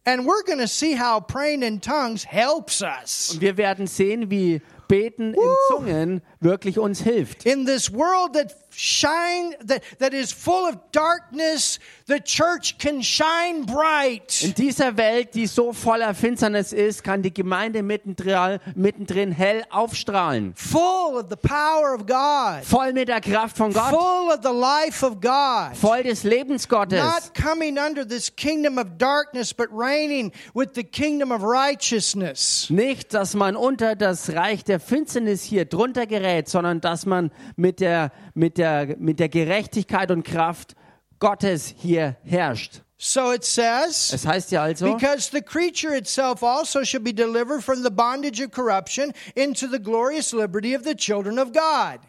[0.06, 3.32] And we're going to see how praying in tongues helps us.
[3.34, 7.46] Und wir werden sehen, wie Beten in Zungen wirklich uns hilft.
[7.46, 13.66] In this world that shine that, that is full of darkness, the church can shine
[13.66, 14.44] bright.
[14.44, 20.54] In dieser Welt, die so voller Finsternis ist, kann die Gemeinde mittendrin, mittendrin hell aufstrahlen.
[20.56, 22.64] Full of the power of God.
[22.64, 25.76] Voll mit der Kraft von Gott, Full of the life of God.
[25.76, 27.00] voll des Lebens Gottes.
[27.02, 32.70] Not coming under this kingdom of darkness, but reigning with the kingdom of righteousness.
[32.70, 37.80] Nicht, dass man unter das Reich der Finsternis hier drunter gerät, sondern dass man mit
[37.80, 38.67] der, mit der,
[38.98, 40.76] mit der Gerechtigkeit und Kraft
[41.20, 42.82] Gottes hier herrscht.
[43.00, 47.64] So it says, Es heißt ja also, because the creature itself also shall be delivered
[47.64, 52.00] from the bondage of corruption into the glorious liberty of the children of God.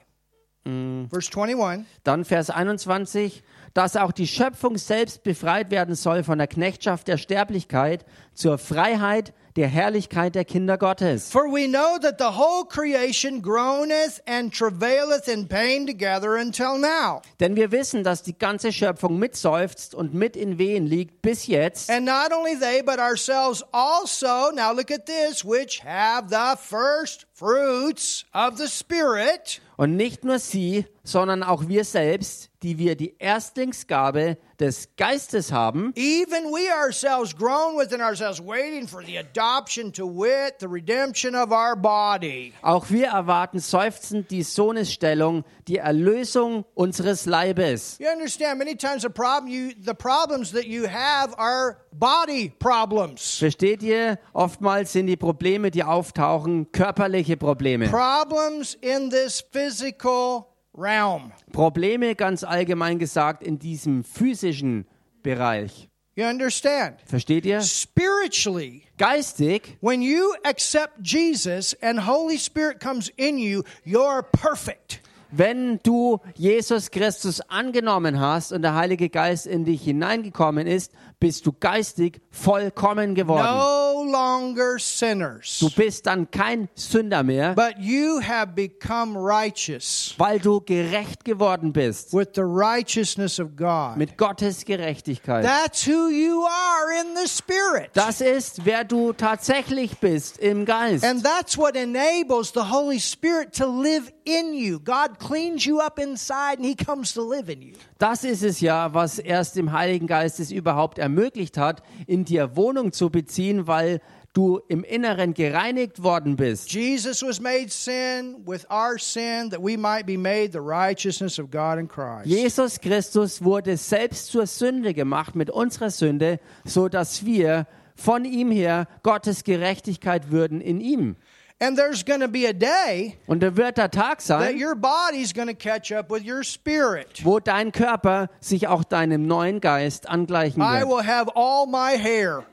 [1.10, 1.86] Verse 21.
[2.04, 3.42] Dann Vers 21,
[3.72, 9.32] dass auch die Schöpfung selbst befreit werden soll von der Knechtschaft der Sterblichkeit zur Freiheit
[9.58, 11.32] der Herrlichkeit der Kinder Gottes.
[11.32, 17.22] For we know that the whole creation groaneth and travaileth in pain together until now.
[17.40, 21.90] Denn wir wissen, dass die ganze Schöpfung mitseufzt und mit in Wehen liegt bis jetzt.
[21.90, 27.26] And not only they, but ourselves also, now look at this, which have the first
[27.34, 29.60] fruits of the Spirit.
[29.76, 35.92] Und nicht nur sie, sondern auch wir selbst, die wir die Erstlingsgabe des Geistes haben,
[35.96, 41.52] Even we ourselves groan within ourselves, waiting for the adoption to wit, the redemption of
[41.52, 42.52] our body.
[42.62, 47.98] auch wir erwarten seufzend die Sohnesstellung, die Erlösung unseres Leibes.
[48.00, 53.38] You understand, many times the problem you the problems that you have are body problems.
[53.38, 54.18] Versteht ihr?
[54.32, 57.88] Oftmals sind die Probleme, die auftauchen, körperliche Probleme.
[57.88, 60.46] Problems in this physical
[60.78, 61.32] realm.
[61.52, 64.86] Probleme ganz allgemein gesagt in diesem physischen
[65.22, 65.88] Bereich.
[66.14, 67.00] You understand?
[67.06, 67.60] Versteht ihr?
[67.60, 75.00] Spiritually, Geistig, when you accept Jesus and Holy Spirit comes in you, you're perfect.
[75.30, 81.46] wenn du Jesus Christus angenommen hast und der Heilige Geist in dich hineingekommen ist, bist
[81.46, 83.44] du geistig vollkommen geworden.
[83.44, 85.58] No longer sinners.
[85.58, 91.72] Du bist dann kein Sünder mehr, But you have become righteous weil du gerecht geworden
[91.72, 93.96] bist with the righteousness of God.
[93.96, 95.44] mit Gottes Gerechtigkeit.
[95.44, 97.90] That's who you are in the Spirit.
[97.94, 101.04] Das ist, wer du tatsächlich bist im Geist.
[101.04, 104.78] And that's what enables the Holy Spirit to live in you.
[104.78, 107.74] God cleans you up inside and He comes to live in you.
[107.98, 111.07] Das ist es ja, was erst dem Heiligen Geist es überhaupt ermöglicht
[111.56, 114.00] hat, in dir Wohnung zu beziehen, weil
[114.32, 116.72] du im Inneren gereinigt worden bist.
[116.72, 121.50] Jesus was made sin with our sin that we might be made the righteousness of
[121.50, 122.26] God in Christ.
[122.26, 127.66] Jesus Christus wurde selbst zur Sünde gemacht mit unserer Sünde, so dass wir
[127.96, 131.16] von ihm her Gottes Gerechtigkeit würden in ihm.
[131.60, 134.76] And there's going to be a day Und da wird der Tag that sein, your
[134.76, 137.24] body's going to catch up with your spirit.
[137.24, 140.88] wo dein Körper sich auch deinem neuen Geist angleichen I wird.
[140.88, 142.44] will have all my hair.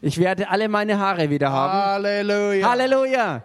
[0.00, 1.72] Ich werde alle meine Haare wieder haben.
[2.04, 2.68] Hallelujah.
[2.70, 3.42] Halleluja!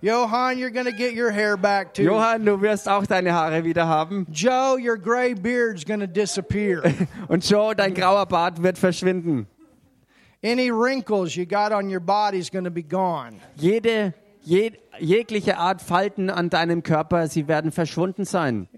[0.00, 2.02] Johan, you're to get your hair back too.
[2.02, 4.26] Johann, du wirst auch deine Haare wieder haben.
[4.30, 6.82] Joe, your gray beard's to disappear.
[7.28, 9.46] Und Joe, dein grauer Bart wird verschwinden.
[10.44, 13.40] Any wrinkles you got on your body's going to be gone.
[13.56, 18.68] Jede, je, jegliche Art Falten an deinem Körper, sie werden verschwunden sein.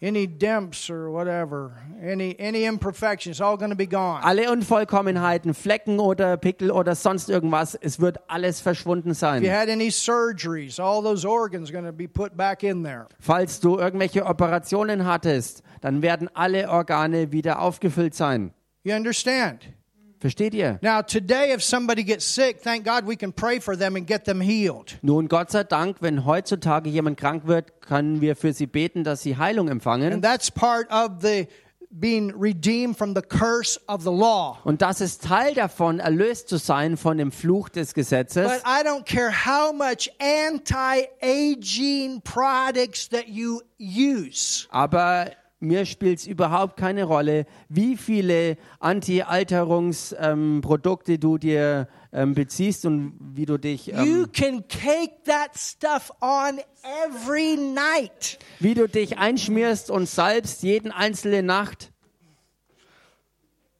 [0.00, 4.22] Any dimps or whatever, any any imperfections, all going to be gone.
[4.22, 9.44] Alle Unvollkommenheiten, Flecken oder Pickel oder sonst irgendwas, es wird alles verschwunden If you sein.
[9.44, 13.08] had any surgeries, all those organs going to be put back in there.
[13.20, 18.54] Falls du irgendwelche Operationen hattest, dann werden alle Organe wieder aufgefüllt sein.
[18.84, 19.72] You understand?
[20.20, 20.78] Versteht ihr?
[20.82, 24.24] Now, today, if somebody gets sick, thank God we can pray for them and get
[24.24, 24.98] them healed.
[25.02, 29.22] Nun, Gott sei Dank, wenn heutzutage jemand krank wird, können wir für sie beten, dass
[29.22, 30.12] sie Heilung empfangen.
[30.12, 31.46] And that's part of the
[31.90, 34.58] being redeemed from the curse of the law.
[34.64, 38.46] Und das ist Teil davon, erlöst zu sein von dem Fluch des Gesetzes.
[38.46, 44.66] But I don't care how much anti-aging products that you use.
[44.70, 52.84] Aber mir spielt es überhaupt keine Rolle, wie viele Anti-Alterungsprodukte ähm, du dir ähm, beziehst
[52.86, 56.60] und wie du dich, You ähm, can cake that stuff on
[57.06, 58.38] every night.
[58.60, 61.90] wie du dich einschmierst und salbst jeden einzelne Nacht.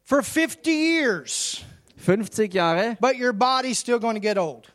[0.04, 1.62] for 50 years,
[1.96, 2.96] 50 Jahre.
[3.00, 4.72] but your body's still going to get old.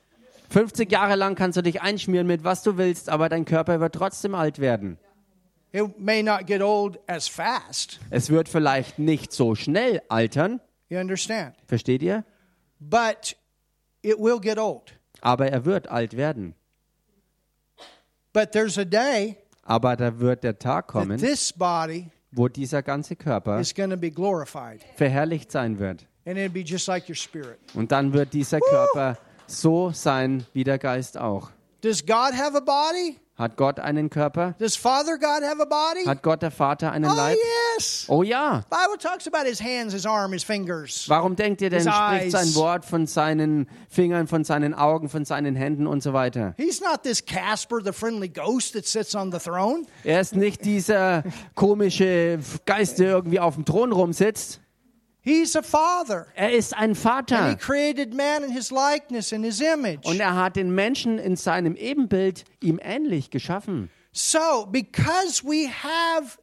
[0.49, 3.95] 50 Jahre lang kannst du dich einschmieren mit was du willst, aber dein Körper wird
[3.95, 4.99] trotzdem alt werden.
[5.73, 7.99] It may not get old as fast.
[8.11, 11.55] Es wird vielleicht nicht so schnell altern, You understand?
[11.65, 12.23] versteht ihr?
[12.79, 13.35] But
[14.03, 14.93] it will get old.
[15.21, 16.53] Aber er wird alt werden.
[18.33, 22.81] But there's a day Aber da wird der Tag that kommen, this body wo dieser
[22.83, 24.83] ganze Körper is going to be glorified.
[24.95, 26.05] verherrlicht sein wird.
[26.25, 27.57] And it'll be just like your spirit.
[27.73, 31.49] Und dann wird dieser Körper so sein wie der Geist auch.
[31.81, 33.19] Does God have a body?
[33.35, 34.53] Hat Gott einen Körper?
[34.59, 36.05] Does Father God have a body?
[36.05, 37.35] Hat Gott der Vater einen oh, Leib?
[37.75, 38.05] yes.
[38.07, 38.61] Oh ja.
[38.69, 41.05] Bible talks about his hands, his arm, his fingers.
[41.07, 42.31] Warum denkt ihr denn, His spricht eyes.
[42.31, 46.53] sein Wort von seinen Fingern, von seinen Augen, von seinen Händen und so weiter?
[46.57, 49.87] He's not this Casper, the friendly ghost that sits on the throne.
[50.03, 51.23] Er ist nicht dieser
[51.55, 54.59] komische Geist, der irgendwie auf dem Thron rumsitzt.
[55.25, 56.27] He's a father.
[56.35, 57.55] Er ist ein And he Vater.
[57.55, 60.05] created man in his likeness and his image.
[60.05, 63.89] Und er hat den Menschen in seinem Ebenbild ihm ähnlich geschaffen.
[64.11, 66.37] So, because we have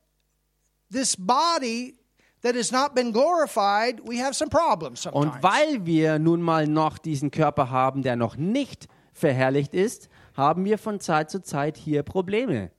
[0.90, 1.98] this body
[2.42, 5.42] that has not been glorified, we have some problems Und sometimes.
[5.42, 10.78] weil wir nun mal noch diesen Körper haben, der noch nicht verherrlicht ist, haben wir
[10.78, 12.70] von Zeit zu Zeit hier Probleme.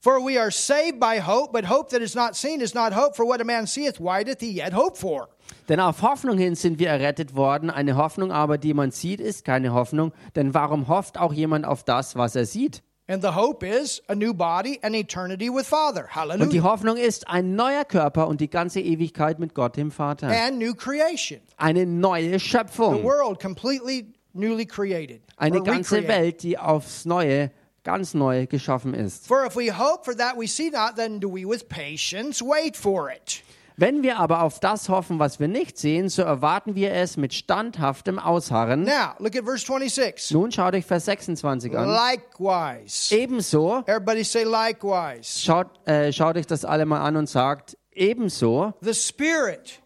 [0.00, 3.16] For we are saved by hope, but hope that is not seen is not hope.
[3.16, 5.28] For what a man seeth, why doth he yet hope for?
[5.68, 7.70] Denn auf Hoffnung hin sind wir errettet worden.
[7.70, 10.12] Eine Hoffnung aber, die man sieht, ist keine Hoffnung.
[10.36, 12.82] Denn warum hofft auch jemand auf das, was er sieht?
[13.08, 16.02] And the hope is a new body and eternity with Father.
[16.02, 16.62] Und die Hallelujah.
[16.64, 20.26] Hoffnung ist ein neuer Körper und die ganze Ewigkeit mit Gott, dem Vater.
[20.28, 21.40] And new creation.
[21.56, 23.04] Eine neue The Schöpfung.
[23.04, 25.22] world completely newly created.
[25.36, 26.08] Eine ganze recreated.
[26.08, 27.52] Welt, die aufs Neue,
[27.86, 29.26] ganz neu geschaffen ist.
[29.26, 32.76] For if we hope for that we see not, then do we with patience wait
[32.76, 33.42] for it.
[33.78, 37.34] Wenn wir aber auf das hoffen, was wir nicht sehen, so erwarten wir es mit
[37.34, 38.84] standhaftem Ausharren.
[38.84, 40.30] Now, look at verse 26.
[40.30, 41.86] Nun schaut euch Vers 26 an.
[41.86, 43.14] Likewise.
[43.14, 45.38] Ebenso, Everybody say likewise.
[45.40, 49.80] schaut, äh, schaut euch das alle mal an und sagt, ebenso The Spirit.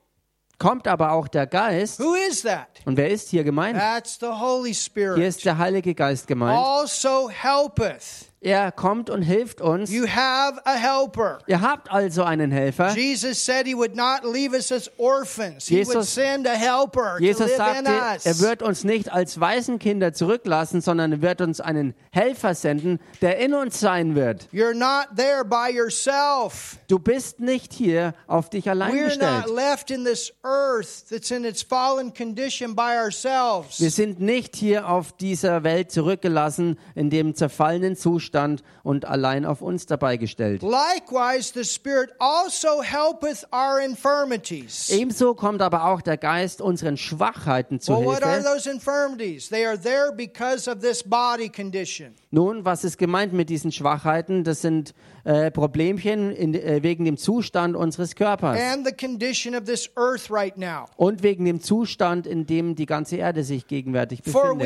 [0.60, 1.98] Kommt aber auch der Geist.
[1.98, 2.68] Who is that?
[2.84, 3.76] Und wer ist hier gemeint?
[3.76, 5.18] That's the Holy Hier Spirit.
[5.18, 6.56] ist der Heilige Geist gemeint.
[6.56, 8.29] Also helpeth.
[8.42, 9.90] Er kommt und hilft uns.
[9.92, 11.40] You have a helper.
[11.46, 12.94] Ihr habt also einen Helfer.
[12.96, 15.66] Jesus said he would not leave us as orphans.
[15.66, 18.24] He would Jesus- send a helper to Jesus live in sagte, us.
[18.24, 23.37] er wird uns nicht als Waisenkinder zurücklassen, sondern er wird uns einen Helfer senden, der
[23.40, 24.48] in uns sein wird.
[24.55, 26.79] You're not there by yourself.
[26.88, 29.48] Du bist nicht hier auf dich allein We're gestellt.
[29.48, 33.79] not left in this earth that's in its fallen condition by ourselves.
[33.81, 38.29] Wir sind nicht hier auf dieser Welt zurückgelassen, in dem zerfallenen Zustand
[38.82, 40.62] und allein auf uns dabei gestellt.
[40.62, 44.90] Likewise, the Spirit also helpeth our infirmities.
[44.90, 48.48] Ebenso kommt aber auch der Geist unseren Schwachheiten zu Well, what are Hilfe.
[52.32, 54.44] Nun, was ist gemeint mit diesen Schwachheiten?
[54.44, 59.64] Das sind äh, Problemchen in, äh, wegen dem Zustand unseres Körpers and the condition of
[59.64, 60.86] this earth right now.
[60.96, 64.60] und wegen dem Zustand, in dem die ganze Erde sich gegenwärtig befindet.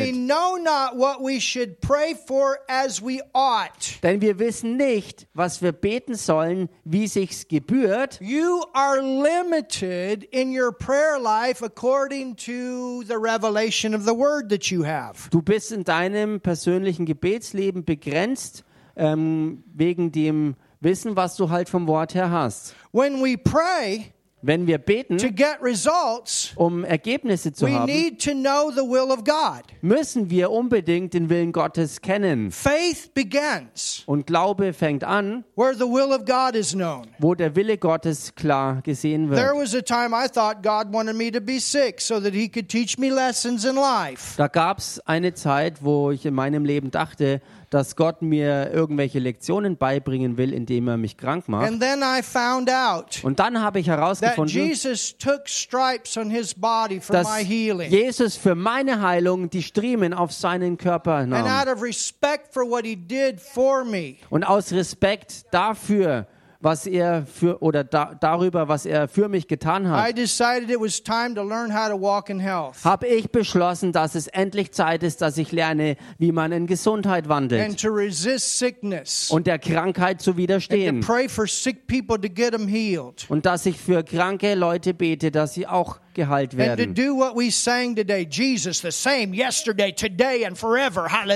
[4.02, 8.20] Denn wir wissen nicht, was wir beten sollen, wie sich's gebührt.
[8.20, 14.66] You are limited in your prayer life according to the revelation of the word that
[14.66, 15.30] you have.
[15.30, 17.53] Du bist in deinem persönlichen Gebetsleben
[17.84, 18.64] begrenzt
[18.96, 22.74] ähm, wegen dem Wissen, was du halt vom Wort her hast.
[22.92, 24.12] When we pray
[24.46, 28.82] Wenn wir beten, to get results, um Ergebnisse zu we haben, need to know the
[28.82, 29.62] will of God.
[29.80, 32.50] müssen wir unbedingt den Willen Gottes kennen.
[32.50, 37.06] Faith begins Und Glaube fängt an, where the will of God is known.
[37.18, 39.62] wo der Wille Gottes klar gesehen There wird.
[39.64, 42.68] was a time I thought God wanted me to be sick so that He could
[42.68, 44.34] teach me lessons in life.
[44.36, 47.40] Da gab es eine Zeit, wo ich in meinem Leben dachte,
[47.74, 51.66] dass Gott mir irgendwelche Lektionen beibringen will, indem er mich krank macht.
[51.66, 56.54] And then I found out Und dann habe ich herausgefunden, Jesus took stripes on His
[56.54, 57.90] body for dass my healing.
[57.90, 61.46] Jesus für meine Heilung die Striemen auf seinen Körper And nahm.
[61.46, 66.28] out of respect for what He did for me, Und aus Respekt dafür,
[66.64, 70.16] was er für oder da, darüber, was er für mich getan hat,
[72.84, 77.24] habe ich beschlossen, dass es endlich Zeit ist, dass ich lerne, wie man in Gesundheit
[77.24, 79.30] and wandelt to resist sickness.
[79.30, 81.04] Und der Krankheit zu widerstehen.
[83.28, 86.90] Und dass ich für kranke Leute bete, dass sie auch geheilt werden.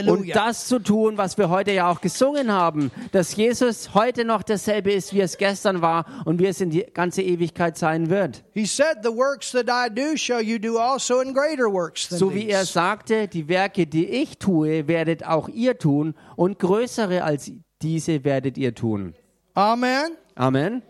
[0.08, 4.42] Und das zu tun, was wir heute ja auch gesungen haben, dass Jesus heute noch
[4.42, 8.44] dasselbe ist, wie es gestern war und wie es in die ganze Ewigkeit sein wird.
[8.54, 12.18] He said, The works that I do shall you do also in greater works than
[12.18, 17.24] So wie er sagte, die Werke, die ich tue, werdet auch ihr tun und größere
[17.24, 17.50] als
[17.82, 19.14] diese werdet ihr tun.
[19.54, 20.16] Amen.
[20.34, 20.82] Amen.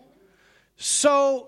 [0.75, 1.47] So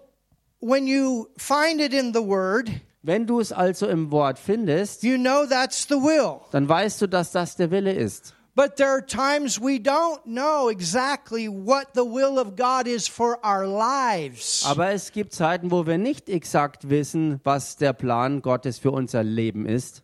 [0.61, 2.69] when you find it in the Word,
[3.03, 6.39] Wenn du es also im Wort findest, you know that's the will.
[6.51, 8.35] dann weißt du, dass das der Wille ist.
[8.53, 13.39] But there are times we don't know exactly what the will of God is for
[13.45, 14.63] our lives.
[14.65, 19.23] Aber es gibt Zeiten, wo wir nicht exakt wissen, was der Plan Gottes für unser
[19.23, 20.03] Leben ist.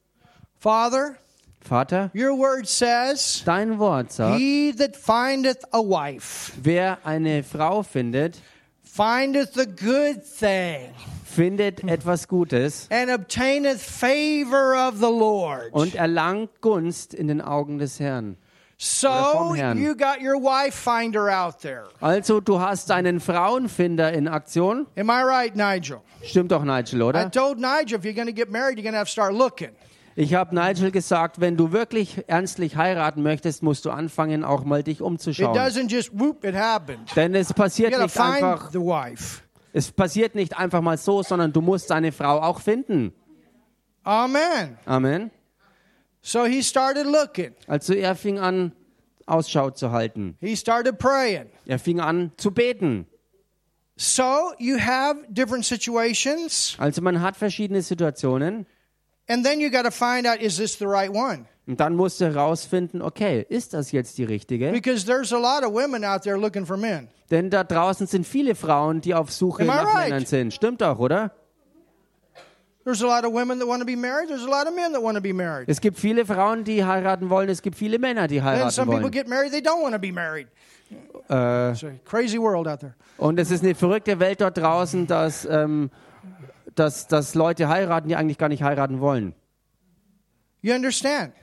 [0.60, 1.18] Father,
[1.60, 7.84] Vater, your word says, dein Wort sagt, He that findeth a wife wer eine Frau
[7.84, 8.40] findet,
[8.98, 10.92] findeth the good thing
[11.24, 15.72] findet etwas Gutes and obtaineth favor of the Lord.
[15.72, 18.38] und erlangt Gunst in den Augen des Herrn.
[18.80, 21.86] So you got your wife finder out there.
[22.00, 24.86] Also, du hast einen Frauenfinder in Aktion.
[24.96, 26.02] Am I right, Nigel?
[26.24, 27.32] Stimmt doch, Nigel, I oder?
[27.32, 29.72] told Nigel if you're going to get married, you're going to have to start looking.
[30.20, 34.82] Ich habe Nigel gesagt, wenn du wirklich ernstlich heiraten möchtest, musst du anfangen, auch mal
[34.82, 35.56] dich It umzuschauen.
[35.56, 37.16] doesn't just whoop, it happened.
[37.16, 39.44] Denn es passiert nicht find einfach, the wife.
[39.74, 43.14] es passiert nicht einfach mal so, sondern du musst deine Frau auch finden.
[44.02, 44.80] Amen.
[44.86, 45.30] Amen.
[46.24, 47.54] So he started looking.
[47.68, 48.72] Also er fing an,
[49.28, 50.36] Ausschau zu halten.
[50.40, 51.46] He started praying.
[51.68, 53.06] Er fing an zu beten.
[53.98, 58.66] So you have different situations, Also man hat verschiedene Situationen
[59.28, 61.46] and then you got to find out is this the right one?
[61.68, 64.72] und dann musst du herausfinden, okay, ist das jetzt die richtige?
[64.72, 67.10] Because there's a lot of women out there looking for men.
[67.30, 70.10] Denn da draußen sind viele Frauen, die auf Suche Am I nach right?
[70.10, 70.54] Männern sind.
[70.54, 71.32] Stimmt doch, oder?
[72.86, 74.30] There's a lot of women that want to be married.
[74.30, 75.68] There's a lot of men that want to be married.
[75.68, 77.50] Es gibt viele Frauen, die heiraten wollen.
[77.50, 79.12] Es gibt viele Männer, die And heiraten some people wollen.
[79.12, 80.48] get married, they don't want to be married.
[81.30, 82.94] Äh, It's a crazy world out there.
[83.18, 85.90] und es ist eine verrückte Welt dort draußen, dass, ähm,
[86.80, 89.34] dass, dass Leute heiraten, die eigentlich gar nicht heiraten wollen.
[90.62, 91.34] You understand?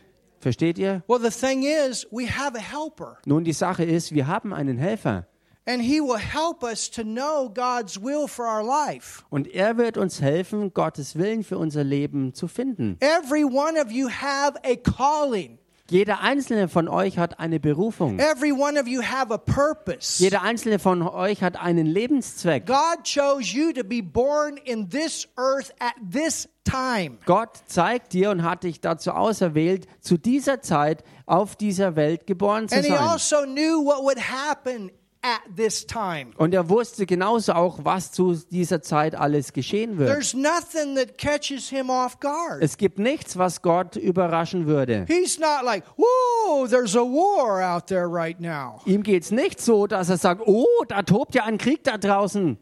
[0.40, 1.02] Versteht ihr?
[1.08, 4.76] Well, the thing is, we have a helper, Nun, die Sache ist, wir haben einen
[4.76, 5.26] Helfer.
[5.66, 9.22] and he will help us to know God's will for our life.
[9.30, 12.98] Und er wird uns helfen, Gottes Willen für unser Leben zu finden.
[13.00, 15.58] Every one of you have a calling.
[15.90, 18.18] Jeder einzelne von euch hat eine Berufung.
[18.18, 20.22] Every one of you have a purpose.
[20.22, 22.64] Jeder einzelne von euch hat einen Lebenszweck.
[22.66, 27.18] God chose you to be born in this earth at this time.
[27.26, 32.66] Gott zeigt dir und hat dich dazu auserwählt, zu dieser Zeit auf dieser Welt geboren
[32.68, 32.98] zu And he sein.
[33.00, 34.90] also knew what would happen
[35.24, 36.32] at this time.
[36.36, 40.10] Und er wusste genauso auch, was zu dieser Zeit alles geschehen wird.
[40.10, 42.62] There's nothing that catches him off guard.
[42.62, 45.06] Es gibt nichts, was Gott überraschen würde.
[45.08, 48.82] He's not like, whoa, there's a war out there right now.
[48.84, 52.58] Ihm geht's nicht so, dass er sagt, oh, da tobt ja ein Krieg da draußen.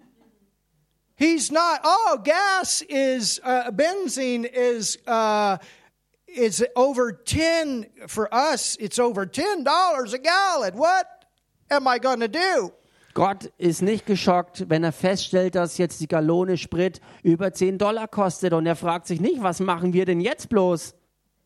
[1.16, 5.58] He's not, oh, gas is, uh, benzene is, uh,
[6.26, 10.78] is over 10, for us, it's over $10 a gallon.
[10.78, 11.06] What
[11.68, 12.72] am I to do?
[13.14, 18.08] Gott ist nicht geschockt, wenn er feststellt, dass jetzt die Gallone Sprit über 10 Dollar
[18.08, 20.94] kostet und er fragt sich nicht, was machen wir denn jetzt bloß?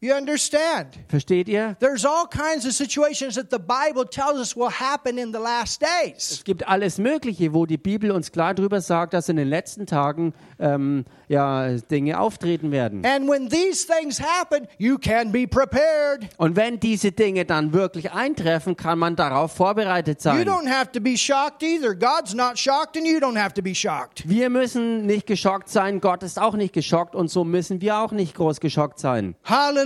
[0.02, 0.88] You understand?
[1.08, 1.74] Versteht ihr?
[1.80, 5.80] There's all kinds of situations that the Bible tells us will happen in the last
[5.80, 6.32] days.
[6.32, 9.86] Es gibt alles Mögliche, wo die Bibel uns klar darüber sagt, dass in den letzten
[9.86, 13.06] Tagen ähm, ja, Dinge auftreten werden.
[13.06, 16.26] And when these things happen, you can be prepared.
[16.36, 20.46] Und wenn diese Dinge dann wirklich eintreffen, kann man darauf vorbereitet You sein.
[20.46, 21.94] don't have to be shocked either.
[21.94, 24.28] God's not shocked, and you don't have to be shocked.
[24.28, 28.12] Wir müssen nicht geschockt sein, Gott ist auch nicht geschockt und so müssen wir auch
[28.12, 29.34] nicht groß geschockt sein.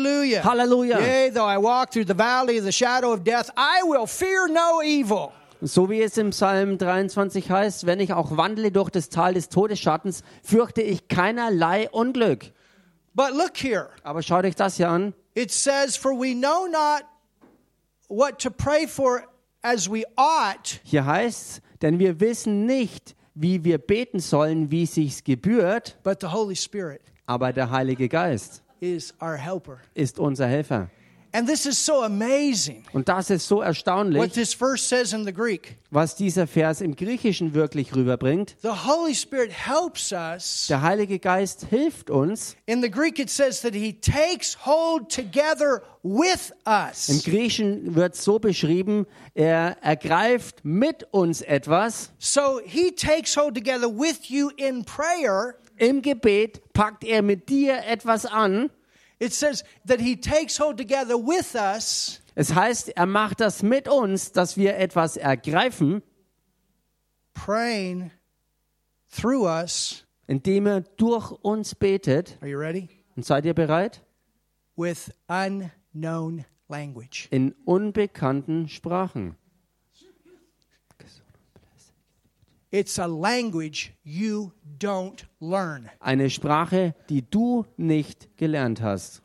[0.01, 0.43] Hallelujah.
[0.43, 1.01] Halleluja.
[1.01, 4.49] Yea, though I walk through the valley of the shadow of death, I will fear
[4.49, 5.33] no evil.
[5.63, 9.51] So wie es im Psalm 23 heißt, wenn ich auch wandle durch das Tal des
[9.51, 12.53] Todesschattens, fürchte ich keinerlei Unglück.
[13.15, 13.91] But look here.
[14.03, 15.13] Aber schaut euch das hier an.
[15.35, 17.05] It says, For we know not
[18.09, 19.25] what to pray for
[19.63, 25.25] as we ought, Hier heißt denn wir wissen nicht, wie wir beten sollen, wie sich's
[25.25, 28.61] gebührt, but the Holy Spirit aber der Heilige Geist.
[29.95, 30.91] Ist unser Helfer.
[31.33, 35.25] And this is so amazing Und das ist so what erstaunlich, this verse says in
[35.25, 35.77] the Greek.
[35.91, 38.57] was dieser Vers im Griechischen wirklich rüberbringt.
[38.63, 40.67] The Holy Spirit helps us.
[40.69, 42.57] Der Heilige Geist hilft uns.
[42.67, 47.23] In the Greek, it says that He takes hold together with Im us.
[47.25, 52.11] Griechischen wird so beschrieben, er ergreift mit uns etwas.
[52.19, 55.55] So He takes hold together with you in prayer.
[55.77, 58.69] Im Gebet packt er mit dir etwas an.
[59.21, 63.87] It says that He takes hold together with us Es heißt, er macht das mit
[63.89, 66.03] uns, dass wir etwas ergreifen,
[67.35, 68.11] praying
[69.11, 70.05] through us.
[70.27, 72.39] indem er durch uns betet.
[72.41, 72.89] Are you ready?
[73.17, 74.03] Und seid ihr bereit?
[74.77, 77.29] With unknown language.
[77.31, 79.37] In unbekannten Sprachen.
[82.73, 85.91] It's a language you don't learn.
[85.99, 89.23] Eine Sprache, die du nicht gelernt hast.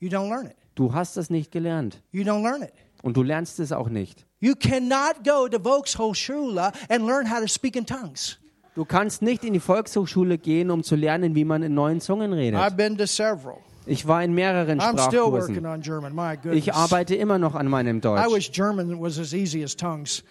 [0.00, 0.56] You don't learn it.
[0.74, 2.02] Du hast das nicht gelernt.
[2.12, 2.72] You don't learn it.
[3.02, 4.26] Und du lernst es auch nicht.
[4.40, 8.38] You cannot go to Volkshochschule and learn how to speak in tongues.
[8.74, 12.32] Du kannst nicht in die Volkshochschule gehen, um zu lernen, wie man in neuen Zungen
[12.32, 12.58] redet.
[12.58, 13.58] I've been to several.
[13.86, 15.66] Ich war in mehreren I'm still working Sprachkursen.
[15.66, 16.14] on German.
[16.14, 16.56] My goodness.
[16.56, 18.32] Ich arbeite immer noch an meinem I Deutsch.
[18.34, 20.24] wish German was as easy as tongues.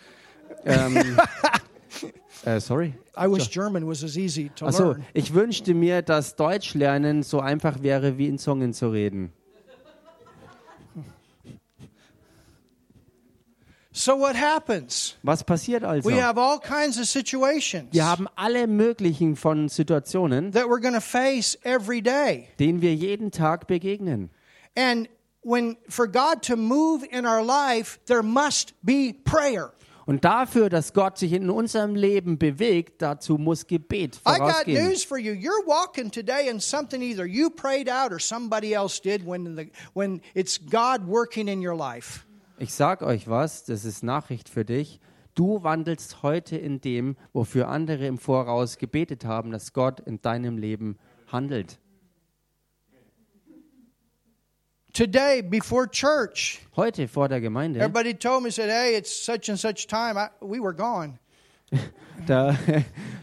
[0.66, 1.18] Ähm,
[2.46, 2.94] äh, sorry.
[3.18, 5.06] I wish German was as easy to Also, learn.
[5.14, 9.32] ich wünschte mir, dass Deutsch lernen so einfach wäre, wie in Zungen zu reden.
[13.96, 15.16] So what happens?
[15.22, 16.10] Was passiert also?
[16.10, 20.96] We have all kinds of situations Wir haben alle möglichen von Situationen, that we're going
[20.96, 22.48] to face every day.
[22.60, 24.32] denen wir jeden Tag begegnen.
[24.76, 25.08] And
[25.44, 29.72] when for God to move in our life, there must be prayer.
[30.06, 34.88] Und dafür, dass Gott sich in unserem Leben bewegt, dazu muss Gebet I got vorausgehen.
[34.90, 35.34] news for you.
[35.34, 39.72] You're walking today in something either you prayed out or somebody else did when the
[39.94, 42.26] when it's God working in your life.
[42.58, 45.00] Ich sag euch was, das ist Nachricht für dich.
[45.36, 50.58] Du wandelst heute in dem, wofür andere im Voraus gebetet haben, dass Gott in deinem
[50.58, 50.98] Leben
[51.32, 51.80] handelt.
[54.94, 59.58] Today before church, Heute vor der Gemeinde, everybody told me said, "Hey, it's such and
[59.58, 61.18] such time." I, we were gone.
[62.28, 62.56] da,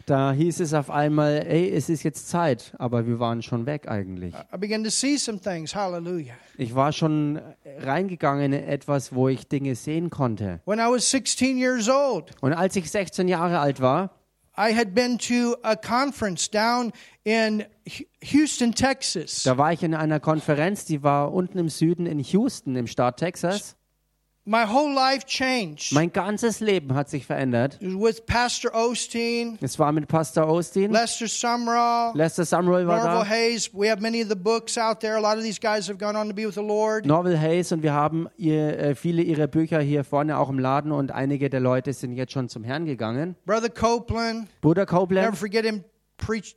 [0.06, 3.88] da hieß es auf einmal, ey, es ist jetzt Zeit, aber wir waren schon weg
[3.88, 4.34] eigentlich.
[4.52, 5.72] I began to see some things.
[5.72, 6.34] Hallelujah.
[6.58, 7.40] Ich war schon
[7.78, 10.58] reingegangen in etwas, wo ich Dinge sehen konnte.
[10.64, 14.10] When I was 16 years old, Und als ich 16 Jahre alt war,
[14.60, 16.92] I had been to a conference down
[17.24, 17.64] in
[18.20, 19.42] Houston, Texas.
[19.44, 23.16] da war ich in einer Konferenz, die war unten im Süden in Houston im Staat
[23.16, 23.74] Texas.
[24.50, 25.92] My whole life changed.
[25.92, 27.78] Mein ganzes Leben hat sich verändert.
[27.80, 32.96] It was with Pastor Osteen, Es war mit Pastor Austin, Lester Sumrall, Lester Samuel war
[32.96, 33.70] Norval da, Hayes.
[33.72, 35.14] We have many of the books out there.
[35.14, 37.06] A lot of these guys have gone on to be with the Lord.
[37.06, 40.90] Norval Hayes und wir haben ihr, äh, viele ihrer Bücher hier vorne auch im Laden
[40.90, 43.36] und einige der Leute sind jetzt schon zum Herrn gegangen.
[43.46, 45.84] Brother Copeland, Bruder never Copeland, forget him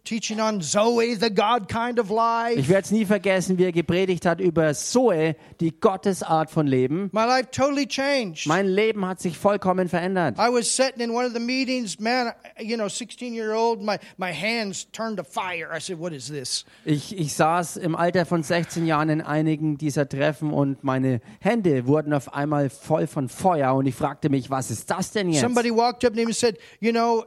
[0.04, 2.10] teaching on Zoe, the God kind of
[2.56, 7.10] ich werde es nie vergessen, wie er gepredigt hat über Zoe, die Gottesart von Leben.
[7.12, 8.46] My life totally changed.
[8.46, 10.38] Mein Leben hat sich vollkommen verändert.
[10.38, 13.98] I was sitting in one of the meetings, man, you know, 16 year old, my,
[14.18, 15.70] my hands turned to fire.
[15.76, 16.66] I said, What is this?
[16.86, 21.88] Ich, ich saß im Alter von 16 Jahren in einigen dieser Treffen und meine Hände
[21.88, 25.42] wurden auf einmal voll von Feuer und ich fragte mich, was ist das denn jetzt?
[25.42, 27.26] Somebody walked up to him and said, You know,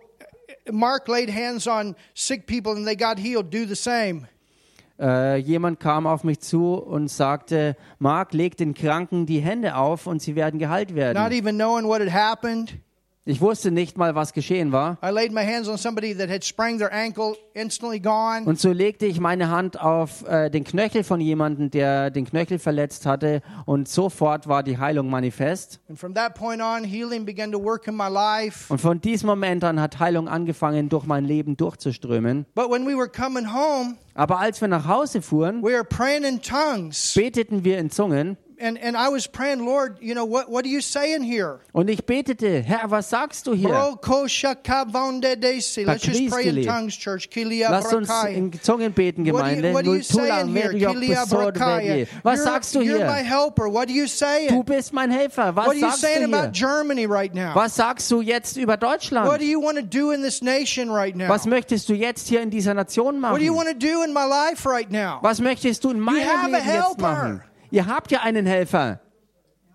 [0.70, 3.50] Mark laid hands on sick people and they got healed.
[3.52, 4.26] Do the same.
[4.98, 10.06] Äh, jemand kam auf mich zu und sagte, Mark, leg den Kranken die Hände auf
[10.06, 11.32] und sie werden geheilt Not werden.
[11.32, 12.78] even knowing what had happened.
[13.28, 14.98] Ich wusste nicht mal, was geschehen war.
[18.46, 22.60] Und so legte ich meine Hand auf äh, den Knöchel von jemandem, der den Knöchel
[22.60, 25.80] verletzt hatte und sofort war die Heilung manifest.
[25.88, 25.98] Und
[28.80, 32.46] von diesem Moment an hat Heilung angefangen, durch mein Leben durchzuströmen.
[32.54, 36.22] But when we were coming home, Aber als wir nach Hause fuhren, we were praying
[36.22, 37.12] in tongues.
[37.14, 40.68] beteten wir in Zungen And, and I was praying, Lord, you know, what, what are
[40.68, 41.60] you saying here?
[41.72, 43.68] und ich betete, Herr, was sagst du hier?
[45.36, 45.84] Desi.
[45.84, 47.28] Let's just pray in tongues, church.
[47.30, 49.68] Kilia Lass uns in Zungen beten, What are Gemeinde.
[49.68, 50.54] you, what are you saying.
[52.22, 53.24] Was sagst du you're my hier?
[53.24, 53.68] helper.
[53.68, 54.62] What are you Du saying?
[54.64, 55.54] bist mein Helfer.
[55.54, 56.66] Was What are you sagst saying du about hier?
[56.68, 57.54] Germany right now?
[57.54, 59.42] Was sagst du jetzt über What do Deutschland?
[59.42, 61.28] you want to do in this nation right now?
[61.28, 63.66] Was möchtest du jetzt hier in dieser Nation What do you machen?
[63.66, 65.18] want to do in my life right now?
[65.22, 67.42] Was möchtest du in meinem Leben jetzt machen?
[67.70, 69.00] Ihr habt ja einen Helfer.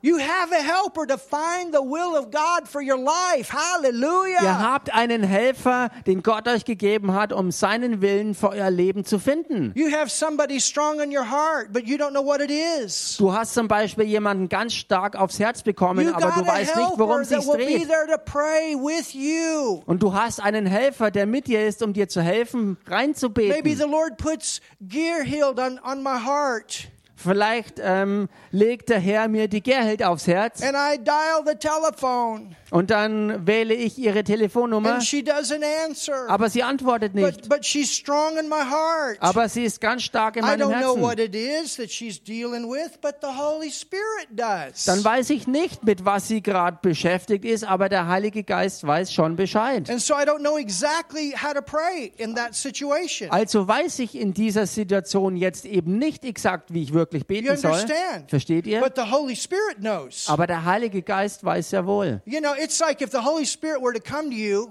[0.04, 3.54] You have a helper to find the will of God for your life.
[3.54, 4.58] Ihr Hallelujah.
[4.60, 9.20] habt einen Helfer, den Gott euch gegeben hat, um seinen Willen für euer Leben zu
[9.20, 9.74] finden.
[9.76, 13.16] You have somebody strong in your heart, but you don't know what it is.
[13.18, 16.94] Du hast zum Beispiel jemanden ganz stark aufs Herz bekommen, You aber du weißt nicht,
[16.98, 17.88] worum es sich dreht.
[17.88, 19.84] there to pray with you.
[19.86, 23.78] Und du hast einen Helfer, der mit dir ist, um dir zu helfen, Maybe reinzubeten.
[23.78, 26.88] the Lord puts gear healed on, on my heart,
[27.24, 30.62] Vielleicht ähm, legt der Herr mir die Gerhild aufs Herz.
[30.64, 36.28] And I dial the telephone, und dann wähle ich ihre Telefonnummer, and she doesn't answer.
[36.28, 37.50] aber sie antwortet But, nicht.
[37.50, 39.18] but she's strong in my heart.
[39.20, 41.34] Aber sie ist ganz stark in I meinem don't know what Herzen.
[41.34, 44.86] it is that she's dealing with, but the Holy Spirit does.
[44.86, 49.14] Dann weiß ich nicht, mit was sie gerade beschäftigt ist, aber der Heilige Geist weiß
[49.14, 49.90] schon Bescheid.
[49.90, 53.30] And so I don't know exactly how to pray in that situation.
[53.32, 57.58] Also weiß ich in dieser Situation jetzt eben nicht exakt, wie ich wirklich You beten
[57.58, 57.72] soll.
[57.72, 58.30] understand?
[58.30, 58.80] Versteht ihr?
[58.80, 60.26] But the Holy Spirit knows.
[60.30, 62.22] Aber der Heilige Geist weiß ja wohl.
[62.26, 64.70] You know, it's like if the Holy Spirit were to come to you,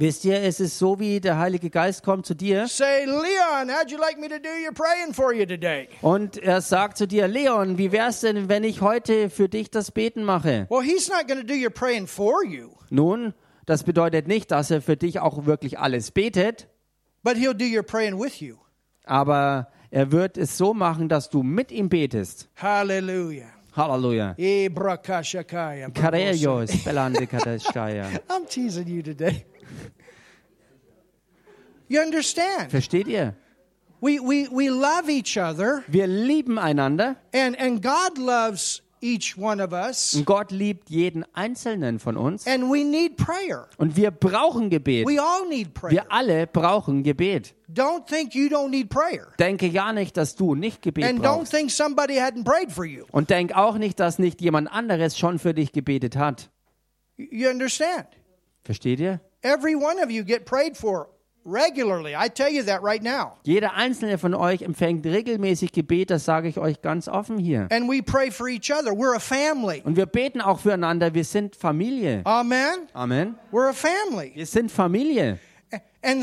[0.00, 3.90] Wisst ihr, es ist so, wie der Heilige Geist kommt zu dir say, Leon, how'd
[3.90, 5.88] you like me to do your praying for you today?
[6.02, 9.90] und er sagt zu dir, Leon, wie wär's denn, wenn ich heute für dich das
[9.90, 10.66] Beten mache?
[10.70, 13.34] Well, he's not going to do your praying for you, Nun,
[13.66, 16.68] das bedeutet nicht, dass er für dich auch wirklich alles betet,
[17.24, 18.54] but he'll do your praying with you.
[19.04, 22.48] aber er wird es so machen, dass du mit ihm betest.
[22.54, 23.48] Hallelujah.
[23.78, 24.34] Halleluja.
[24.36, 25.92] Ebrakashakaya.
[25.92, 28.20] Karelios, Belande Kadeshkaya.
[28.30, 29.44] I'm teasing you today.
[31.86, 32.70] You understand?
[32.72, 33.34] Versteht ihr?
[34.00, 39.62] We, we, we love each other, Wir lieben einander and, and God loves each one
[39.62, 42.46] of us, Und Gott liebt jeden einzelnen von uns.
[42.46, 43.68] and we need prayer.
[43.76, 45.06] Und wir brauchen Gebet.
[45.06, 45.92] We all need prayer.
[45.92, 47.54] Wir alle brauchen Gebet.
[47.72, 49.28] Don't think you don't need prayer.
[49.38, 51.52] Denke ja nicht, dass du nicht Gebet And don't brauchst.
[51.52, 53.04] think somebody hadn't prayed for you.
[53.12, 56.50] Und denk auch nicht, dass nicht jemand anderes schon für dich gebetet hat.
[57.16, 58.06] You understand?
[58.64, 59.20] Versteht ihr?
[59.42, 61.08] Every one of you get prayed for
[61.48, 62.14] regularly.
[62.14, 63.38] I tell you that right now.
[63.44, 67.68] Jeder einzelne von euch empfängt regelmäßig Gebet, das sage ich euch ganz offen hier.
[67.70, 68.92] And we pray for each other.
[68.92, 69.82] We're a family.
[69.84, 72.20] Und wir beten auch füreinander, wir sind Familie.
[72.24, 72.88] Amen.
[72.92, 73.34] Amen.
[73.50, 74.32] We're a family.
[74.34, 75.38] Wir sind Familie.
[76.00, 76.20] Und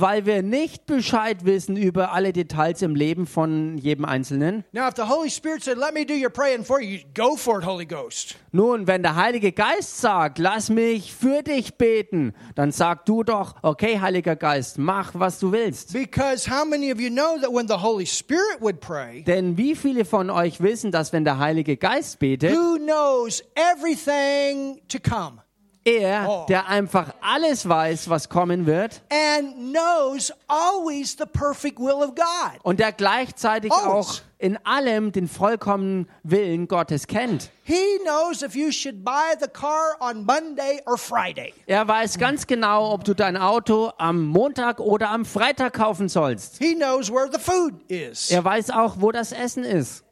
[0.00, 4.94] weil wir nicht Bescheid wissen über alle Details im Leben von jedem Einzelnen, now if
[4.96, 7.86] the Holy Spirit said, Let me do your praying for you, go for it, Holy
[7.86, 8.34] Ghost.
[8.50, 13.54] nun, wenn der Heilige Geist sagt, lass mich für dich beten, dann sag du doch,
[13.62, 15.92] okay, Heiliger Geist, mach, was du willst.
[15.92, 19.76] Because how many of you know that when the Holy Spirit would pray, Denn wie
[19.76, 25.42] viele von euch wissen, dass wenn der Heilige Geist betet, who knows everything to come
[25.88, 26.46] er, Oh.
[26.48, 32.58] der einfach alles weiß, was kommen wird, and knows always the perfect will of God?
[32.64, 33.86] und der gleichzeitig Always.
[33.86, 37.50] auch in allem den vollkommenen Willen Gottes kennt.
[37.62, 41.54] He knows if you should buy the car on Monday or Friday.
[41.66, 46.58] Er weiß ganz genau, ob du dein Auto am Montag oder am Freitag kaufen sollst.
[46.58, 48.30] He knows where the food is.
[48.32, 50.02] Er weiß auch, wo das Essen ist.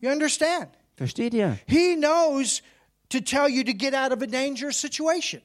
[0.00, 0.68] You understand?
[0.96, 1.58] Versteht ihr?
[1.66, 2.62] He knows
[3.10, 5.42] to tell you to get out of a dangerous situation.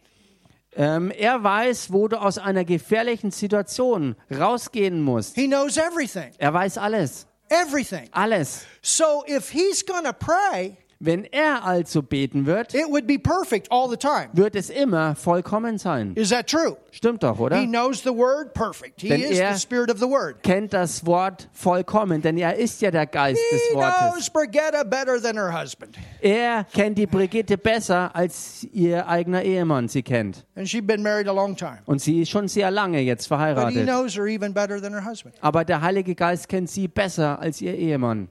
[0.76, 5.36] Ähm, er weiß, wo du aus einer gefährlichen Situation rausgehen musst.
[5.36, 6.32] He knows everything.
[6.40, 7.28] Er weiß alles.
[7.50, 8.10] Everything.
[8.12, 8.66] Alles.
[8.82, 13.90] So if he's to pray, Wenn er also beten wird, it would be perfect all
[13.90, 14.30] the time.
[14.32, 16.14] wird es immer vollkommen sein.
[16.16, 16.78] Is that true?
[16.92, 17.66] Stimmt doch, He oder?
[17.66, 19.02] knows the word perfect.
[19.02, 20.42] He Denn is er- the spirit of the word.
[20.44, 23.98] Kennt das Wort vollkommen, denn er ist ja der Geist des He Wortes.
[24.14, 25.98] knows Brigitta better than her husband.
[26.22, 30.46] Er kennt die Brigitte besser, als ihr eigener Ehemann sie kennt.
[30.56, 31.80] And she'd been married a long time.
[31.86, 33.84] Und sie ist schon sehr lange jetzt But he verheiratet.
[33.86, 35.36] knows her even better than her husband.
[35.42, 38.30] Aber der Heilige Geist kennt sie besser als ihr Ehemann.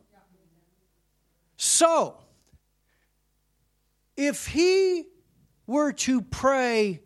[1.57, 2.15] So,
[4.17, 5.07] if he
[5.67, 7.01] were to pray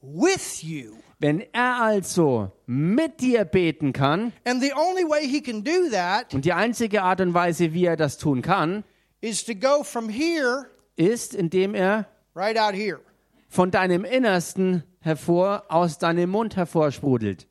[0.00, 5.64] with you, Wenn er also mit dir beten kann, and the only way he can
[5.64, 8.84] do that und die einzige Art und Weise, wie er das tun kann,
[9.20, 13.00] is to go from here ist, indem er right out here.
[13.48, 17.48] von deinem Innersten hervor, aus deinem Mund hervorsprudelt.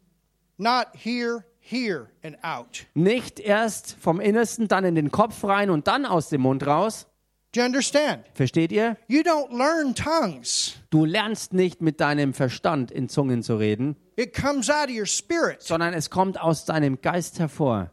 [0.57, 2.85] Not here, here, and out.
[2.93, 7.07] Nicht erst vom Innersten, dann in den Kopf rein und dann aus dem Mund raus.
[7.53, 8.25] Do you understand?
[8.33, 8.97] Versteht ihr?
[9.07, 14.33] You don't learn tongues, Du lernst nicht mit deinem Verstand in Zungen zu reden, it
[14.35, 15.61] comes out of your spirit.
[15.61, 17.91] sondern es kommt aus deinem Geist hervor.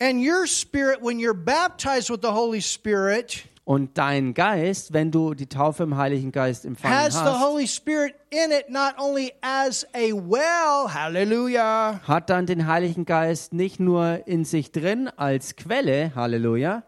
[0.00, 5.32] And your spirit, when you're baptized with the Holy Spirit, Und dein Geist, wenn du
[5.32, 9.32] die Taufe im Heiligen Geist empfangen has the hast, Holy Spirit in it not only
[9.40, 15.56] as a well, hallelujah, hat dann den Heiligen Geist nicht nur in sich drin als
[15.56, 16.82] Quelle, Halleluja,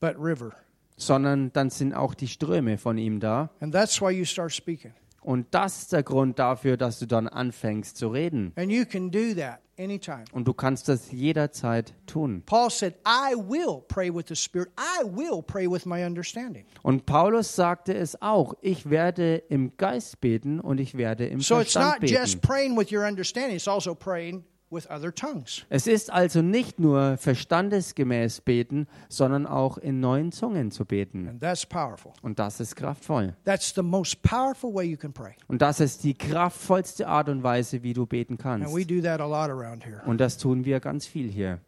[0.00, 0.52] but river.
[0.98, 3.50] Sondern dann sind auch die Ströme von ihm da.
[3.60, 4.92] And that's why you start speaking.
[5.20, 8.52] Und das ist der Grund dafür, dass du dann anfängst zu reden.
[8.56, 10.24] And you can do that anytime.
[10.32, 12.42] Und du kannst das jederzeit tun.
[12.46, 14.68] Paul said, I will pray with the Spirit.
[14.78, 16.64] I will pray with my understanding.
[16.82, 21.60] Und Paulus sagte es auch, ich werde im Geist beten und ich werde im So
[21.60, 22.48] it's Verstand not just beten.
[22.48, 24.44] praying with your understanding, it's also praying.
[24.70, 31.28] Es ist also nicht nur verstandesgemäß beten, sondern auch in neuen Zungen zu beten.
[31.28, 32.12] And that's powerful.
[32.22, 33.34] Und das ist kraftvoll.
[33.44, 35.32] That's the most powerful way you can pray.
[35.46, 38.74] Und das ist die kraftvollste Art und Weise, wie du beten And kannst.
[38.74, 40.02] we do that a lot around here.
[40.06, 41.60] Und das tun wir ganz viel hier.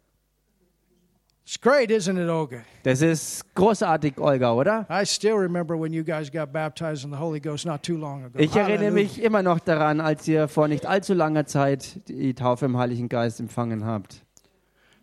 [1.43, 2.63] It's great, isn't it, Olga?
[2.83, 4.85] Das ist großartig, Olga, oder?
[4.89, 8.23] I still remember when you guys got baptized in the Holy Ghost not too long
[8.23, 8.39] ago.
[8.39, 8.91] Ich erinnere Hallelujah.
[8.91, 13.09] mich immer noch daran, als ihr vor nicht allzu langer Zeit die Taufe im Heiligen
[13.09, 14.23] Geist empfangen habt.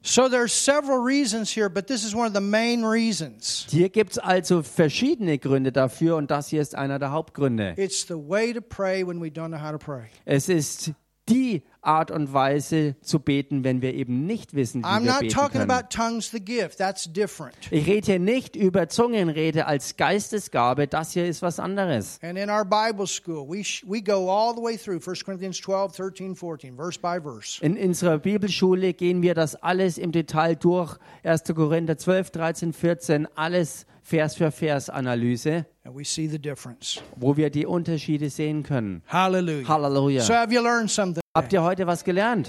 [0.00, 3.66] So there's several reasons here, but this is one of the main reasons.
[3.68, 7.74] Hier gibt es also verschiedene Gründe dafür und das hier ist einer der Hauptgründe.
[7.76, 10.04] It's the way to pray when we don't know how to pray.
[10.24, 10.92] Es ist
[11.28, 15.20] die Art und Weise zu beten, wenn wir eben nicht wissen, wie I'm wir not
[15.20, 15.70] beten talking können.
[15.70, 16.78] about tongues, the gift.
[16.78, 17.54] That's different.
[17.70, 22.18] Ich rede hier nicht über Zungenrede als Geistesgabe, das hier ist was anderes.
[22.22, 25.96] And in our Bible school, we, we go all the way through 1 Corinthians 12,
[25.96, 27.64] 13, 14, verse by verse.
[27.64, 30.96] In unserer Bibelschule gehen wir das alles im Detail durch.
[31.22, 31.44] 1.
[31.54, 37.02] Korinther 12, 13, 14, alles Vers für Vers Analyse, And we see the difference.
[37.16, 39.02] wo wir die Unterschiede sehen können.
[39.06, 39.68] Hallelujah.
[39.68, 40.22] Halleluja.
[40.22, 41.20] So have you learned something?
[41.36, 42.48] Habt ihr heute was gelernt?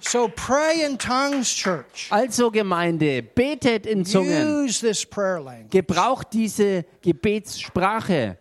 [0.00, 2.08] So pray in tongues, church.
[2.10, 4.64] Also Gemeinde, betet in Zungen.
[4.64, 5.70] Use this prayer language.
[5.70, 8.36] Gebraucht diese Gebetssprache.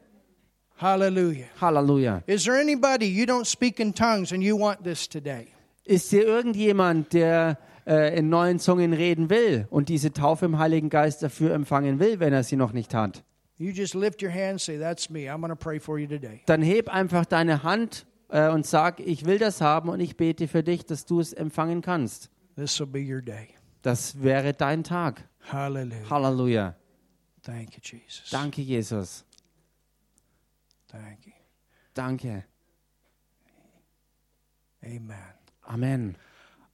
[0.78, 1.46] Hallelujah.
[1.62, 2.24] Halleluja.
[2.26, 5.50] Is there anybody you don't speak in tongues and you want this today?
[5.86, 10.90] Ist hier irgendjemand, der äh, in neuen Zungen reden will und diese Taufe im Heiligen
[10.90, 13.24] Geist dafür empfangen will, wenn er sie noch nicht hat?
[16.46, 20.48] Dann heb einfach deine Hand äh, und sag, ich will das haben und ich bete
[20.48, 22.30] für dich, dass du es empfangen kannst.
[22.56, 23.50] This will be your day.
[23.82, 25.28] Das wäre dein Tag.
[25.52, 26.10] Hallelujah.
[26.10, 26.76] Halleluja.
[27.44, 28.30] Thank you, Jesus.
[28.30, 29.26] Danke, Jesus.
[30.88, 31.34] Thank you.
[31.94, 32.46] Danke.
[34.84, 35.16] Amen.
[35.64, 36.18] Amen.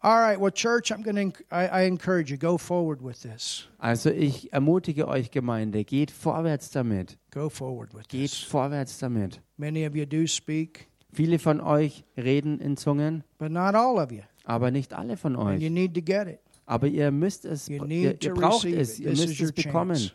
[0.03, 0.39] All right.
[0.39, 1.43] Well, church, I'm going to.
[1.51, 2.37] I, I encourage you.
[2.37, 3.67] Go forward with this.
[3.79, 7.17] Also ich ermutige euch, Gemeinde, geht vorwärts damit.
[7.31, 8.43] Go forward with Geht this.
[8.43, 9.41] vorwärts damit.
[9.57, 14.11] Many of you do speak, Viele von euch reden in Zungen, but not all of
[14.11, 14.21] you.
[14.45, 15.71] aber nicht alle von And you euch.
[15.73, 16.39] need to get it.
[16.67, 19.05] Aber ihr müsst es, You ihr, need ihr to braucht es, it.
[19.05, 19.95] ihr müsst es bekommen.
[19.95, 20.11] chance.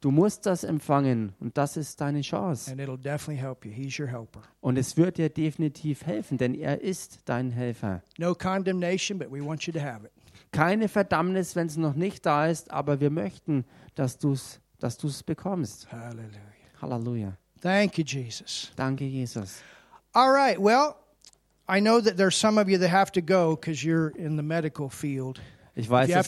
[0.00, 2.70] Du musst das empfangen und das ist deine Chance.
[2.70, 3.72] And it'll definitely help you.
[3.72, 4.42] He's your helper.
[4.60, 8.02] Und es wird dir definitiv helfen, denn er ist dein Helfer.
[8.18, 10.12] No condemnation, but we want you to have it.
[10.52, 13.64] Keine Verdammnis, wenn es noch nicht da ist, aber wir möchten,
[13.94, 15.90] dass du es dass du's bekommst.
[15.90, 16.40] Hallelujah.
[16.80, 17.36] Halleluja.
[17.60, 18.70] Thank you, Jesus.
[18.76, 19.60] Danke, Jesus.
[20.12, 20.58] All right.
[20.58, 20.96] Well,
[21.68, 24.42] I know that there's some of you that have to go because you're in the
[24.42, 25.40] medical field.
[25.74, 26.16] Ich weiß, have